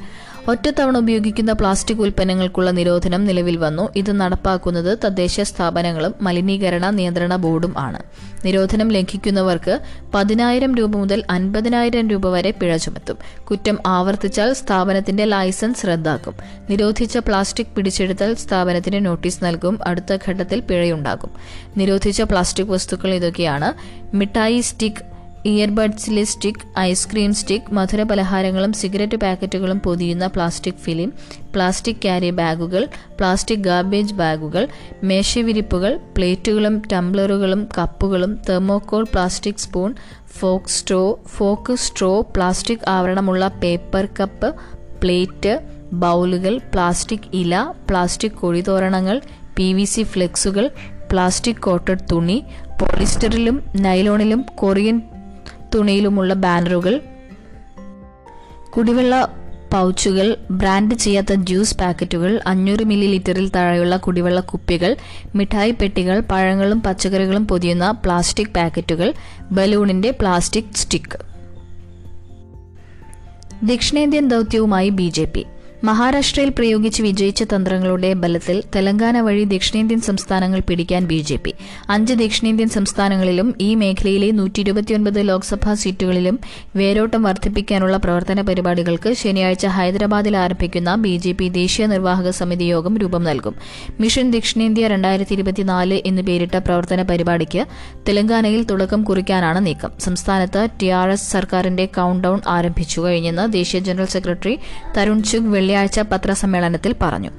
ഒറ്റത്തവണ 0.49 0.99
ഉപയോഗിക്കുന്ന 0.99 1.53
പ്ലാസ്റ്റിക് 1.53 1.97
ഉൽപ്പന്നങ്ങൾക്കുള്ള 1.97 2.71
നിരോധനം 2.71 3.25
നിലവിൽ 3.25 3.57
വന്നു. 3.57 3.89
ഇത് 3.97 4.13
നടപ്പാക്കുന്നത് 4.13 4.99
തദ്ദേശ 5.05 5.41
സ്ഥാപനങ്ങളും 5.41 6.15
മലിനീകരണ 6.21 6.91
നിയന്ത്രണ 6.91 7.37
ബോർഡും 7.37 7.75
ആണ്. 7.79 7.99
നിരോധനം 8.47 8.93
ലംഘിക്കുന്നവർക്ക് 8.93 9.81
പതിനായിരം 10.15 10.75
രൂപ 10.75 10.97
മുതൽ 10.97 11.25
അൻപതിനായിരം 11.31 12.11
രൂപ 12.11 12.29
വരെ 12.29 12.51
പിഴ 12.51 12.77
ചുമത്തും. 12.77 13.17
കുറ്റം 13.51 13.79
ആവർത്തിച്ചാൽ 13.87 14.53
സ്ഥാപനത്തിന്റെ 14.53 15.25
ലൈസൻസ് 15.25 15.87
റദ്ദാക്കും. 15.87 16.35
നിരോധിച്ച 16.71 17.19
പ്ലാസ്റ്റിക് 17.19 17.67
പിടിച്ചെടുത്താൽ 17.67 18.35
സ്ഥാപനത്തിന് 18.35 19.07
നോട്ടീസ് 19.07 19.45
നൽകും. 19.45 19.79
അടുത്ത 19.87 20.17
ഘട്ടത്തിൽ 20.29 20.61
പിഴയുണ്ടാകും. 20.61 21.31
നിരോധിച്ച 21.77 22.23
പ്ലാസ്റ്റിക് 22.23 22.67
വസ്തുക്കൾ 22.67 23.15
ഇതൊക്കെയാണ്. 23.15 23.73
മിഠായി 24.17 24.61
സ്റ്റിക്ക് 24.61 25.14
ഇയർബഡ്സിലെ 25.45 26.15
ലിസ്റ്റിക് 26.15 26.63
ഐസ്ക്രീം 26.81 27.33
സ്റ്റിക്ക് 27.35 27.73
മധുര 27.75 28.03
പലഹാരങ്ങളും 28.03 28.73
സിഗരറ്റ് 28.73 29.17
പാക്കറ്റുകളും 29.17 29.79
പൊതിയുന്ന 29.79 30.27
പ്ലാസ്റ്റിക് 30.27 30.81
ഫിലിം 30.81 31.11
പ്ലാസ്റ്റിക് 31.55 32.01
ക്യാരി 32.03 32.31
ബാഗുകൾ 32.31 32.83
പ്ലാസ്റ്റിക് 33.19 33.65
ഗാർബേജ് 33.65 34.15
ബാഗുകൾ 34.15 34.65
മേശവിരിപ്പുകൾ 35.03 35.93
പ്ലേറ്റുകളും 36.17 36.83
ടംബ്ലറുകളും 36.93 37.69
കപ്പുകളും 37.79 38.39
thermocol 38.49 39.05
plastic 39.13 39.57
spoon 39.57 39.91
fork 40.39 40.69
straw 40.69 41.03
fork 41.37 41.77
straw 41.77 42.11
plastic 42.37 42.89
ആവരണമുള്ള 42.89 43.49
paper 43.63 44.07
cup 44.21 44.51
plate 45.01 45.55
ബൗളുകൾ 45.99 46.61
പ്ലാസ്റ്റിക് 46.75 47.31
ഇല 47.35 47.55
പ്ലാസ്റ്റിക് 47.89 48.39
കൊടിതോരണങ്ങൾ 48.41 49.17
പി 49.57 49.73
വി 49.73 49.85
സി 49.85 50.03
ഫ്ലെക്സുകൾ 50.05 50.65
പ്ലാസ്റ്റിക് 51.11 51.61
കോട്ടഡ് 51.61 52.05
തുണി 52.11 52.39
പോളിസ്റ്ററിലും 52.81 53.57
നൈലോണിലും 53.81 54.41
കൊറിയൻ 54.57 54.97
തുണിയിലുമുള്ള 55.75 56.35
ബാനറുകൾ 56.35 57.01
കുടിവെള്ള 58.77 59.33
പൗച്ചുകൾ 59.73 60.37
ബ്രാൻഡ് 60.51 60.95
ചെയ്യാത്ത 60.95 61.33
ജ്യൂസ് 61.33 61.79
പാക്കറ്റുകൾ 61.79 62.41
അഞ്ഞൂറ് 62.47 62.85
മില്ലി 62.85 63.07
ലിറ്ററിൽ 63.07 63.49
താഴെയുള്ള 63.49 63.97
കുടിവെള്ള 63.97 64.41
കുപ്പികൾ 64.41 64.97
മിഠായി 65.35 65.71
പെട്ടികൾ 65.71 66.21
പഴങ്ങളും 66.21 66.83
പച്ചക്കറികളും 66.83 67.47
പൊതിയുന്ന 67.47 67.91
പ്ലാസ്റ്റിക് 67.91 68.55
പാക്കറ്റുകൾ 68.57 69.13
ബലൂണിന്റെ 69.53 70.11
പ്ലാസ്റ്റിക് 70.11 70.75
സ്റ്റിക്ക്. 70.75 71.19
ദക്ഷിണേന്ത്യൻ 73.67 74.29
ദൗത്യവുമായി 74.29 74.89
ബി 74.89 75.09
ജെ 75.09 75.25
പി. 75.25 75.47
മഹാരാഷ്ട്രയിൽ 75.85 76.49
പ്രയോഗിച്ച് 76.49 77.03
വിജയിച്ച 77.03 77.43
തന്ത്രങ്ങളുടെ 77.43 78.13
ബലത്തിൽ 78.13 78.63
തെലങ്കാന 78.77 79.21
വഴി 79.21 79.45
ദക്ഷിണേന്ത്യൻ 79.45 80.01
സംസ്ഥാനങ്ങൾ 80.01 80.61
പിടിക്കാൻ 80.61 81.05
ബി 81.05 81.19
ജെ 81.29 81.37
പി. 81.37 81.53
അഞ്ച് 81.91 82.15
ദക്ഷിണേന്ത്യൻ 82.15 82.69
സംസ്ഥാനങ്ങളിലും 82.69 83.55
ഈ 83.61 83.75
മേഖലയിലെ 83.75 84.31
നൂറ്റി 84.31 84.61
ഇരുപത്തിയൊൻപത് 84.61 85.29
ലോക്സഭാ 85.29 85.75
സീറ്റുകളിലും 85.75 86.39
വേരോട്ടം 86.77 87.23
വർദ്ധിപ്പിക്കാനുള്ള 87.23 87.97
പ്രവർത്തന 87.97 88.41
പരിപാടികൾക്ക് 88.41 89.13
ശനിയാഴ്ച 89.15 89.67
ഹൈദരാബാദിൽ 89.67 90.37
ആരംഭിക്കുന്ന 90.37 90.95
ബി 90.95 91.17
ജെ 91.17 91.33
പി 91.33 91.49
ദേശീയ 91.49 91.87
നിർവാഹക 91.87 92.31
സമിതി 92.31 92.65
യോഗം 92.65 92.99
രൂപം 92.99 93.25
നൽകും. 93.25 93.55
മിഷൻ 94.01 94.31
ദക്ഷിണേന്ത്യ 94.31 94.87
രണ്ടായിരത്തി 94.87 95.35
ഇരുപത്തിനാല് 95.35 96.01
എന്ന് 96.07 96.23
പേരിട്ട 96.23 96.57
പ്രവർത്തന 96.57 97.03
പരിപാടിക്ക് 97.03 97.67
തെലങ്കാനയിൽ 98.09 98.65
തുടക്കം 98.65 99.03
കുറിക്കാനാണ് 99.03 99.67
നീക്കം. 99.67 99.91
സംസ്ഥാനത്ത് 100.01 100.69
ടി 100.83 100.87
ആർ 100.87 101.11
എസ് 101.11 101.33
സർക്കാരിന്റെ 101.33 101.87
കൌണ്ട് 101.87 102.25
ഡൌൺ 102.25 102.41
ആരംഭിച്ചു. 102.49 103.01
കഴിഞ്ഞെന്ന് 103.01 103.53
ദേശീയ 103.53 103.81
ജനറൽ 103.81 104.07
സെക്രട്ടറി 104.07 104.59
തരുൺ 104.97 105.23
ചുഗ് 105.23 105.53
വെള്ളിയാഴ്ച 105.75 106.01
പത്രസമ്മേളനത്തിൽ 106.01 106.95
പറഞ്ഞു. 107.03 107.31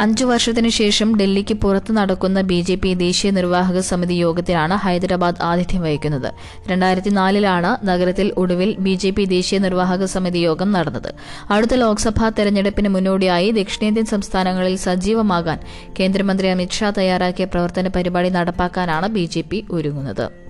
അഞ്ചു 0.00 0.24
വർഷത്തിനു 0.24 0.68
ശേഷം 0.68 1.18
ഡൽഹിക്ക് 1.18 1.54
പുറത്ത് 1.54 1.92
നടക്കുന്ന 1.92 2.40
ബി 2.40 2.60
ജെ 2.60 2.74
പി 2.74 2.94
ദേശീയ 2.94 3.30
നിർവാഹക 3.30 3.78
സമിതി 3.80 4.14
യോഗത്തിലാണ് 4.14 4.74
ഹൈദരാബാദ് 4.74 5.42
ആതിഥ്യം 5.42 5.82
വഹിക്കുന്നത്. 5.82 6.32
രണ്ടായിരത്തി 6.70 7.10
നാലിലാണ് 7.10 7.88
നഗരത്തിൽ 7.88 8.32
ഒടുവിൽ 8.36 8.76
ബി 8.78 8.94
ജെ 8.94 9.10
പി 9.10 9.24
ദേശീയ 9.24 9.58
നിർവാഹക 9.58 10.04
സമിതി 10.04 10.38
യോഗം 10.38 10.72
നടന്നത്. 10.72 11.14
അടുത്ത 11.50 11.74
ലോക്സഭാ 11.74 12.28
തെരഞ്ഞെടുപ്പിന് 12.28 12.88
മുന്നോടിയായി 12.88 13.50
ദക്ഷിണേന്ത്യൻ 13.50 14.06
സംസ്ഥാനങ്ങളിൽ 14.06 14.76
സജീവമാകാൻ 14.76 15.60
കേന്ദ്രമന്ത്രി 16.00 16.48
അമിത്ഷാ 16.48 16.90
തയ്യാറാക്കിയ 16.90 17.44
പ്രവർത്തന 17.44 17.88
പരിപാടി 17.88 18.28
നടപ്പാക്കാനാണ് 18.28 19.08
ബി 19.08 19.64
ഒരുങ്ങുന്നത്. 19.72 20.47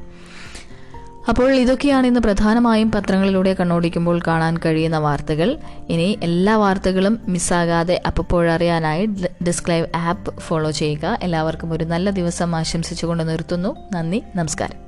അപ്പോൾ 1.28 1.54
ഇതൊക്കെയാണ് 1.54 2.06
ഇന്ന് 2.06 2.20
പ്രധാനമായും 2.20 2.90
പത്രങ്ങളിലൂടെ 2.90 3.56
കണ്ണോടിക്കുമ്പോൾ 3.60 4.20
കാണാൻ 4.26 4.58
കഴിയുന്ന 4.66 4.98
വാർത്തകൾ. 4.98 5.58
ഇനി 5.88 6.18
എല്ലാ 6.22 6.56
വാർത്തകളും 6.56 7.20
മിസ്സാകാതെ 7.28 8.02
അപ്പോഴറിയാനായി 8.06 9.06
ഡിസ്ക് 9.46 9.70
ലൈവ് 9.70 9.86
ആപ്പ് 9.96 10.40
ഫോളോ 10.40 10.70
ചെയ്യുക. 10.70 11.18
എല്ലാവർക്കും 11.22 11.72
ഒരു 11.72 11.84
നല്ല 11.84 12.10
ദിവസം 12.10 12.56
ആശംസിച്ചുകൊണ്ട് 12.56 13.28
നിർത്തുന്നു. 13.28 13.76
നന്ദി 13.92 14.22
നമസ്കാരം. 14.36 14.87